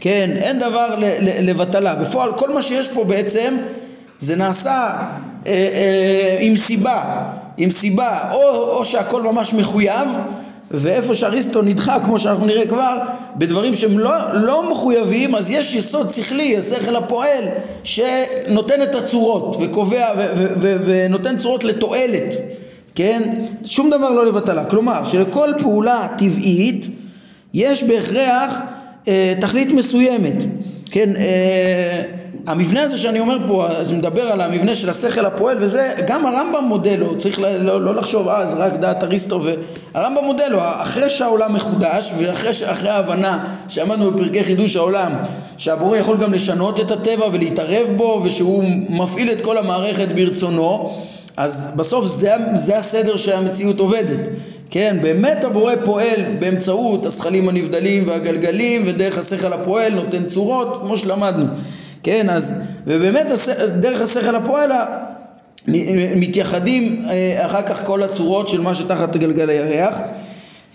כן? 0.00 0.30
אין 0.36 0.58
דבר 0.58 0.94
לבטלה. 1.40 1.94
בפועל 1.94 2.32
כל 2.32 2.54
מה 2.54 2.62
שיש 2.62 2.88
פה 2.88 3.04
בעצם 3.04 3.56
זה 4.18 4.36
נעשה 4.36 4.96
אה, 5.46 5.52
אה, 5.52 6.36
עם 6.40 6.56
סיבה, 6.56 7.24
עם 7.56 7.70
סיבה, 7.70 8.18
או, 8.32 8.48
או 8.76 8.84
שהכל 8.84 9.22
ממש 9.22 9.54
מחויב 9.54 10.08
ואיפה 10.70 11.14
שאריסטו 11.14 11.62
נדחה, 11.62 12.00
כמו 12.00 12.18
שאנחנו 12.18 12.46
נראה 12.46 12.66
כבר, 12.66 12.98
בדברים 13.36 13.74
שהם 13.74 13.98
לא, 13.98 14.32
לא 14.34 14.70
מחויבים, 14.70 15.34
אז 15.34 15.50
יש 15.50 15.74
יסוד 15.74 16.10
שכלי, 16.10 16.56
השכל 16.56 16.96
הפועל, 16.96 17.44
שנותן 17.84 18.82
את 18.82 18.94
הצורות 18.94 19.56
וקובע 19.60 20.08
ו- 20.16 20.22
ו- 20.36 20.52
ו- 20.56 20.76
ונותן 20.84 21.36
צורות 21.36 21.64
לתועלת, 21.64 22.34
כן? 22.98 23.22
שום 23.64 23.90
דבר 23.90 24.10
לא 24.10 24.26
לבטלה. 24.26 24.64
כלומר, 24.64 25.04
שלכל 25.04 25.48
פעולה 25.60 26.08
טבעית 26.18 26.86
יש 27.54 27.82
בהכרח 27.82 28.60
אה, 29.08 29.34
תכלית 29.40 29.72
מסוימת, 29.72 30.42
כן? 30.90 31.16
אה, 31.16 32.02
המבנה 32.46 32.82
הזה 32.82 32.98
שאני 32.98 33.20
אומר 33.20 33.38
פה, 33.46 33.66
אז 33.66 33.92
מדבר 33.92 34.22
על 34.22 34.40
המבנה 34.40 34.74
של 34.74 34.90
השכל 34.90 35.26
הפועל 35.26 35.56
וזה, 35.60 35.92
גם 36.06 36.26
הרמב"ם 36.26 36.64
מודה 36.64 36.96
לו, 36.96 37.18
צריך 37.18 37.40
לא, 37.40 37.56
לא, 37.56 37.80
לא 37.80 37.94
לחשוב, 37.94 38.28
אה, 38.28 38.46
זה 38.46 38.56
רק 38.56 38.72
דעת 38.72 39.02
אריסטו, 39.02 39.40
והרמב"ם 39.42 40.24
מודה 40.24 40.48
לו, 40.48 40.58
אחרי 40.60 41.10
שהעולם 41.10 41.54
מחודש 41.54 42.12
ואחרי 42.18 42.88
ההבנה 42.88 43.54
שעמדנו 43.68 44.10
בפרקי 44.10 44.44
חידוש 44.44 44.76
העולם, 44.76 45.12
שהבורא 45.56 45.96
יכול 45.96 46.16
גם 46.16 46.32
לשנות 46.32 46.80
את 46.80 46.90
הטבע 46.90 47.26
ולהתערב 47.32 47.88
בו 47.96 48.20
ושהוא 48.24 48.64
מפעיל 48.88 49.30
את 49.30 49.40
כל 49.40 49.58
המערכת 49.58 50.08
ברצונו, 50.08 50.94
אז 51.38 51.68
בסוף 51.76 52.06
זה, 52.06 52.32
זה 52.54 52.78
הסדר 52.78 53.16
שהמציאות 53.16 53.80
עובדת. 53.80 54.28
כן, 54.70 54.96
באמת 55.02 55.44
הבורא 55.44 55.72
פועל 55.84 56.20
באמצעות 56.38 57.06
הזכלים 57.06 57.48
הנבדלים 57.48 58.08
והגלגלים 58.08 58.82
ודרך 58.86 59.18
השכל 59.18 59.52
הפועל 59.52 59.94
נותן 59.94 60.24
צורות, 60.24 60.78
כמו 60.80 60.96
שלמדנו. 60.96 61.44
כן, 62.02 62.30
אז, 62.30 62.54
ובאמת 62.86 63.26
דרך 63.80 64.00
השכל 64.00 64.34
הפועל 64.34 64.70
מתייחדים 66.16 67.04
אה, 67.08 67.46
אחר 67.46 67.62
כך 67.62 67.84
כל 67.84 68.02
הצורות 68.02 68.48
של 68.48 68.60
מה 68.60 68.74
שתחת 68.74 69.16
גלגל 69.16 69.50
הירח. 69.50 69.94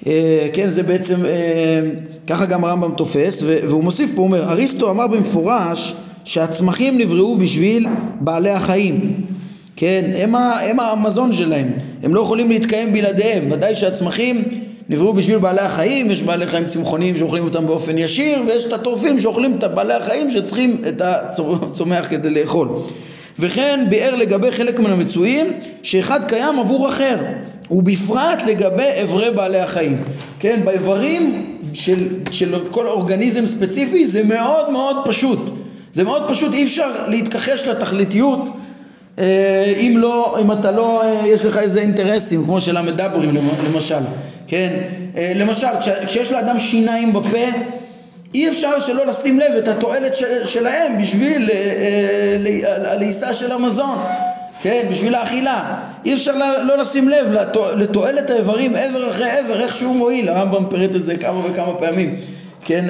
אה, 0.08 0.48
כן, 0.54 0.68
זה 0.68 0.84
בעצם, 0.84 1.26
אה, 1.26 1.82
ככה 2.28 2.46
גם 2.46 2.64
הרמב"ם 2.64 2.92
תופס, 2.98 3.44
והוא 3.44 3.84
מוסיף 3.84 4.10
פה, 4.16 4.22
הוא 4.22 4.28
אומר, 4.28 4.52
אריסטו 4.52 4.92
אמר 4.92 5.08
במפורש 5.08 5.96
שהצמחים 6.24 6.98
נבראו 6.98 7.38
בשביל 7.38 7.88
בעלי 8.20 8.52
החיים. 8.52 9.33
כן, 9.76 10.12
הם, 10.16 10.36
הם 10.36 10.80
המזון 10.80 11.34
שלהם, 11.34 11.72
הם 12.04 12.16
לא 12.16 12.22
יכולים 12.22 12.50
להתקיים 12.50 12.94
בלעדיהם, 12.94 13.52
ודאי 13.52 13.76
שהצמחים 13.76 14.44
נבראו 14.90 15.14
בשביל 15.14 15.38
בעלי 15.38 15.62
החיים, 15.62 16.12
יש 16.12 16.22
בעלי 16.22 16.48
חיים 16.48 16.66
צמחוניים 16.66 17.18
שאוכלים 17.18 17.44
אותם 17.44 17.68
באופן 17.68 17.98
ישיר 17.98 18.42
ויש 18.48 18.66
את 18.66 18.74
הטורפים 18.74 19.20
שאוכלים 19.20 19.58
את 19.58 19.64
בעלי 19.64 19.94
החיים 19.94 20.30
שצריכים 20.30 20.82
את 20.88 21.02
הצומח 21.06 22.10
כדי 22.10 22.30
לאכול. 22.30 22.68
וכן 23.40 23.86
ביאר 23.90 24.16
לגבי 24.16 24.52
חלק 24.52 24.80
מן 24.80 24.92
המצויים 24.92 25.54
שאחד 25.84 26.26
קיים 26.28 26.60
עבור 26.60 26.90
אחר 26.90 27.18
ובפרט 27.72 28.40
לגבי 28.48 28.90
אברי 29.04 29.32
בעלי 29.32 29.60
החיים. 29.60 29.98
כן, 30.40 30.60
באיברים 30.66 31.56
של, 31.74 32.08
של 32.32 32.56
כל 32.72 32.88
אורגניזם 32.88 33.46
ספציפי 33.46 34.06
זה 34.06 34.24
מאוד 34.24 34.70
מאוד 34.70 34.96
פשוט. 35.06 35.40
זה 35.94 36.04
מאוד 36.04 36.24
פשוט, 36.30 36.54
אי 36.54 36.64
אפשר 36.64 36.90
להתכחש 37.08 37.68
לתכליתיות 37.68 38.50
אם 39.18 39.96
לא, 39.98 40.38
אם 40.42 40.52
אתה 40.52 40.72
לא, 40.72 41.04
אה, 41.04 41.28
יש 41.28 41.46
לך 41.46 41.58
איזה 41.58 41.80
אינטרסים 41.80 42.44
כמו 42.44 42.62
של 42.62 42.78
המדברים 42.78 43.36
למשל. 43.66 43.96
כן? 44.48 44.74
אה, 45.18 45.32
למשל, 45.36 45.68
כשיש 46.06 46.32
לאדם 46.32 46.60
שיניים 46.60 47.14
בפה, 47.14 47.48
אי 48.34 48.50
אפשר 48.50 48.80
שלא 48.80 49.06
לשים 49.06 49.40
לב 49.40 49.52
את 49.58 49.68
התועלת 49.68 50.16
של, 50.16 50.46
שלהם 50.46 50.98
בשביל 51.02 51.50
הלעיסה 52.86 53.26
אה, 53.26 53.32
אה, 53.32 53.36
של 53.36 53.52
המזון, 53.52 53.98
כן? 54.62 54.86
בשביל 54.92 55.16
האכילה. 55.16 55.76
אי 56.06 56.14
אפשר 56.14 56.36
לא 56.64 56.78
לשים 56.78 57.10
לב 57.10 57.36
לתועלת 57.76 58.30
האיברים 58.30 58.76
עבר 58.76 59.10
אחרי 59.10 59.30
עבר, 59.30 59.62
איך 59.62 59.76
שהוא 59.76 59.96
מועיל, 59.96 60.30
הרמב"ם 60.30 60.66
פירט 60.70 60.96
את 60.96 61.04
זה 61.04 61.18
כמה 61.18 61.42
וכמה 61.46 61.74
פעמים. 61.74 62.16
כן, 62.66 62.86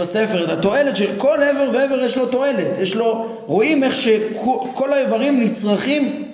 בספר, 0.00 0.44
את 0.44 0.48
התועלת 0.58 0.96
של 0.96 1.10
כל 1.16 1.38
עבר 1.42 1.70
ועבר 1.72 2.04
יש 2.04 2.16
לו 2.16 2.26
תועלת, 2.26 2.78
יש 2.80 2.96
לו, 2.96 3.36
רואים 3.46 3.84
איך 3.84 3.94
שכל 3.94 4.92
האיברים 4.92 5.40
נצרכים 5.40 6.24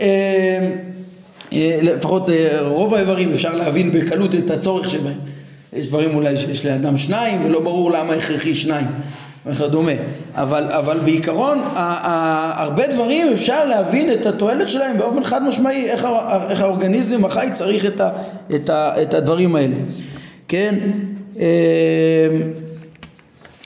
אה, 0.00 1.78
לפחות 1.82 2.30
אה, 2.30 2.60
רוב 2.60 2.94
האיברים 2.94 3.32
אפשר 3.32 3.54
להבין 3.54 3.92
בקלות 3.92 4.34
את 4.34 4.50
הצורך 4.50 4.90
שבהם. 4.90 5.18
יש 5.72 5.86
דברים 5.86 6.14
אולי 6.14 6.36
שיש 6.36 6.66
לאדם 6.66 6.98
שניים 6.98 7.44
ולא 7.44 7.60
ברור 7.60 7.90
למה 7.90 8.12
הכרחי 8.12 8.54
שניים 8.54 8.86
וכדומה. 9.46 9.92
אבל, 10.34 10.64
אבל 10.68 10.98
בעיקרון 10.98 11.60
הרבה 11.74 12.86
דברים 12.86 13.32
אפשר 13.32 13.64
להבין 13.64 14.12
את 14.12 14.26
התועלת 14.26 14.68
שלהם 14.68 14.98
באופן 14.98 15.24
חד 15.24 15.42
משמעי 15.42 15.90
איך, 15.90 16.06
איך 16.50 16.60
האורגניזם 16.60 17.24
החי 17.24 17.48
צריך 17.52 17.84
את, 17.84 18.00
ה, 18.00 18.10
את, 18.54 18.70
ה, 18.70 19.02
את 19.02 19.14
הדברים 19.14 19.56
האלה. 19.56 19.76
כן? 20.48 20.74
אה, 21.38 21.44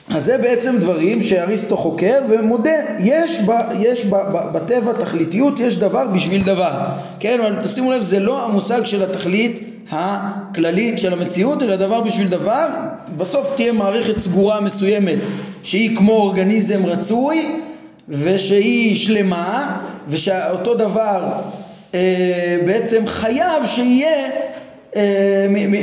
אז 0.09 0.25
זה 0.25 0.37
בעצם 0.37 0.77
דברים 0.79 1.23
שאריסטו 1.23 1.77
חוקר 1.77 2.19
ומודה, 2.29 2.71
יש, 2.99 3.39
ב, 3.39 3.51
יש 3.79 4.05
ב, 4.05 4.15
ב, 4.15 4.51
בטבע 4.53 4.93
תכליתיות, 4.93 5.59
יש 5.59 5.77
דבר 5.77 6.07
בשביל 6.07 6.43
דבר, 6.43 6.71
כן, 7.19 7.39
אבל 7.41 7.63
תשימו 7.63 7.91
לב, 7.91 8.01
זה 8.01 8.19
לא 8.19 8.45
המושג 8.45 8.85
של 8.85 9.03
התכלית 9.03 9.59
הכללית 9.91 10.99
של 10.99 11.13
המציאות, 11.13 11.63
אלא 11.63 11.75
דבר 11.75 12.01
בשביל 12.01 12.27
דבר, 12.27 12.67
בסוף 13.17 13.55
תהיה 13.55 13.71
מערכת 13.71 14.17
סגורה 14.17 14.61
מסוימת 14.61 15.17
שהיא 15.63 15.97
כמו 15.97 16.11
אורגניזם 16.11 16.85
רצוי 16.85 17.59
ושהיא 18.09 18.95
שלמה 18.95 19.77
ושאותו 20.07 20.73
דבר 20.73 21.31
אה, 21.93 22.57
בעצם 22.65 23.07
חייב 23.07 23.65
שיהיה 23.65 24.29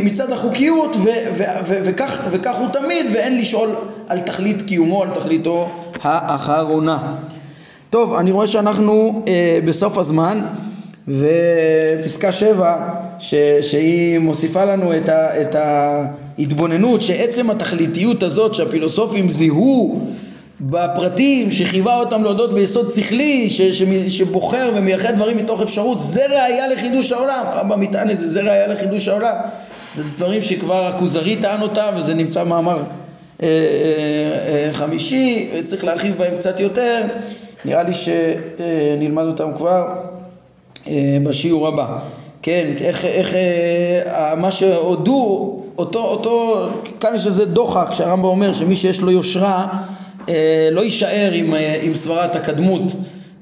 מצד 0.04 0.32
החוקיות 0.32 0.96
ו- 0.96 1.00
ו- 1.34 1.42
ו- 1.66 1.78
וכך, 1.84 2.20
וכך 2.30 2.56
הוא 2.58 2.68
תמיד 2.72 3.06
ואין 3.14 3.38
לשאול 3.38 3.70
על 4.08 4.20
תכלית 4.20 4.62
קיומו, 4.62 5.02
על 5.02 5.10
תכליתו 5.10 5.68
האחרונה. 6.02 7.14
טוב, 7.90 8.14
אני 8.14 8.30
רואה 8.30 8.46
שאנחנו 8.46 9.22
אה, 9.28 9.58
בסוף 9.64 9.98
הזמן 9.98 10.40
ופסקה 11.08 12.32
שבע 12.32 12.76
ש- 13.18 13.34
שהיא 13.60 14.18
מוסיפה 14.18 14.64
לנו 14.64 14.96
את, 14.96 15.08
ה- 15.08 15.40
את 15.40 15.54
ההתבוננות 15.54 17.02
שעצם 17.02 17.50
התכליתיות 17.50 18.22
הזאת 18.22 18.54
שהפילוסופים 18.54 19.28
זיהו 19.28 20.06
בפרטים 20.62 21.50
שחייבה 21.50 21.96
אותם 21.96 22.22
להודות 22.22 22.54
ביסוד 22.54 22.90
שכלי 22.90 23.50
ש, 23.50 23.62
ש, 23.62 23.82
שבוחר 24.08 24.70
ומייחד 24.74 25.14
דברים 25.14 25.36
מתוך 25.36 25.62
אפשרות 25.62 26.00
זה 26.00 26.26
ראייה 26.26 26.68
לחידוש 26.68 27.12
העולם. 27.12 27.44
רבא 27.52 27.76
מטען 27.76 28.10
את 28.10 28.18
זה 28.18 28.28
זה 28.28 28.40
ראייה 28.40 28.66
לחידוש 28.66 29.08
העולם. 29.08 29.34
זה 29.94 30.04
דברים 30.04 30.42
שכבר 30.42 30.86
הכוזרי 30.86 31.36
טען 31.36 31.62
אותם 31.62 31.94
וזה 31.96 32.14
נמצא 32.14 32.44
מאמר 32.44 32.76
אה, 32.76 32.82
אה, 33.42 33.48
אה, 34.66 34.72
חמישי 34.72 35.50
וצריך 35.54 35.84
להרחיב 35.84 36.14
בהם 36.18 36.36
קצת 36.36 36.60
יותר. 36.60 37.02
נראה 37.64 37.82
לי 37.82 37.92
שנלמד 37.92 39.24
אותם 39.24 39.50
כבר 39.56 39.88
אה, 40.86 41.18
בשיעור 41.24 41.68
הבא. 41.68 41.98
כן, 42.42 42.70
איך, 42.80 43.04
איך 43.04 43.34
אה, 43.34 44.34
מה 44.34 44.52
שהודו, 44.52 45.58
אותו, 45.78 45.98
אותו, 45.98 46.66
כאן 47.00 47.14
יש 47.14 47.26
איזה 47.26 47.44
דוחק 47.44 47.92
שהרמב"ם 47.92 48.24
אומר 48.24 48.52
שמי 48.52 48.76
שיש 48.76 49.00
לו 49.00 49.10
יושרה 49.10 49.66
לא 50.72 50.80
יישאר 50.80 51.30
עם, 51.32 51.54
אה, 51.54 51.80
עם 51.82 51.94
סברת 51.94 52.36
הקדמות 52.36 52.82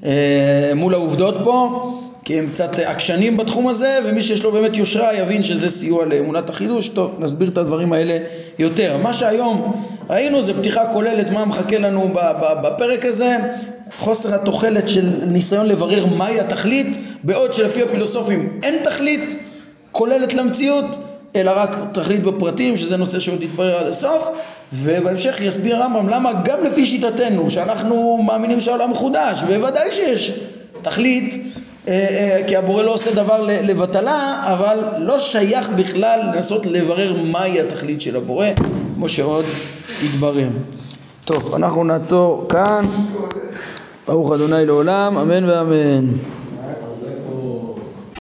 אה, 0.05 0.71
מול 0.75 0.93
העובדות 0.93 1.35
פה 1.43 1.87
כי 2.25 2.39
הם 2.39 2.49
קצת 2.49 2.79
עקשנים 2.79 3.37
בתחום 3.37 3.67
הזה 3.67 3.99
בפרק 4.05 4.21
שיש 4.21 4.43
לו 4.43 4.51
באמת 4.51 4.77
יושרה 4.77 5.15
יבין 5.15 5.43
שזה 5.43 5.69
סיוע 5.69 6.05
לאמונת 6.05 6.49
החידוש. 6.49 6.89
טוב, 6.89 7.15
נסביר 7.19 7.49
את 7.49 7.57
הדברים 7.57 7.93
האלה 7.93 8.17
יותר. 8.59 8.97
מה 9.03 9.13
שהיום 9.13 9.83
ראינו 10.09 10.41
זה 10.41 10.53
פתיחה 10.53 10.85
כוללת 10.93 11.29
מה 11.29 11.45
מחכה 11.45 11.77
לנו 11.77 12.13
בפרק 12.63 13.05
הזה, 13.05 13.37
חוסר 13.97 14.35
התוחלת 14.35 14.89
של 14.89 15.09
ניסיון 15.25 15.67
לברר 15.67 16.05
מהי 16.05 16.39
התכלית, 16.39 16.97
בעוד 17.23 17.53
שלפי 17.53 17.81
הפילוסופים 17.81 18.59
אין 18.63 18.75
תכלית 18.83 19.35
כוללת 19.91 20.33
למציאות, 20.33 20.85
אלא 21.35 21.51
רק 21.55 21.77
תכלית 21.93 22.23
בפרטים, 22.23 22.77
שזה 22.77 22.97
נושא 22.97 23.19
שעוד 23.19 23.43
יתברר 23.43 23.77
עד 23.77 23.87
הסוף, 23.87 24.27
ובהמשך 24.73 25.41
יסביר 25.41 25.75
הרמב"ם 25.75 26.09
למה 26.09 26.31
גם 26.45 26.63
לפי 26.63 26.85
שיטתנו, 26.85 27.49
שאנחנו 27.49 28.19
מאמינים 28.25 28.61
שהעולם 28.61 28.91
מחודש, 28.91 29.43
בוודאי 29.47 29.91
שיש 29.91 30.39
תכלית 30.81 31.53
אה, 31.87 31.93
אה, 31.93 32.47
כי 32.47 32.55
הבורא 32.55 32.83
לא 32.83 32.93
עושה 32.93 33.11
דבר 33.11 33.41
לבטלה, 33.41 34.43
אבל 34.45 34.79
לא 34.97 35.19
שייך 35.19 35.69
בכלל 35.69 36.19
לנסות 36.33 36.65
לברר 36.65 37.15
מהי 37.23 37.61
התכלית 37.61 38.01
של 38.01 38.15
הבורא, 38.15 38.47
כמו 38.95 39.09
שעוד 39.09 39.45
יתברר. 40.03 40.49
טוב, 41.25 41.55
אנחנו 41.55 41.83
נעצור 41.83 42.45
כאן. 42.49 42.85
ברוך 44.07 44.31
אדוני 44.31 44.65
לעולם, 44.65 45.17
אמן 45.17 45.49
ואמן. 45.49 46.07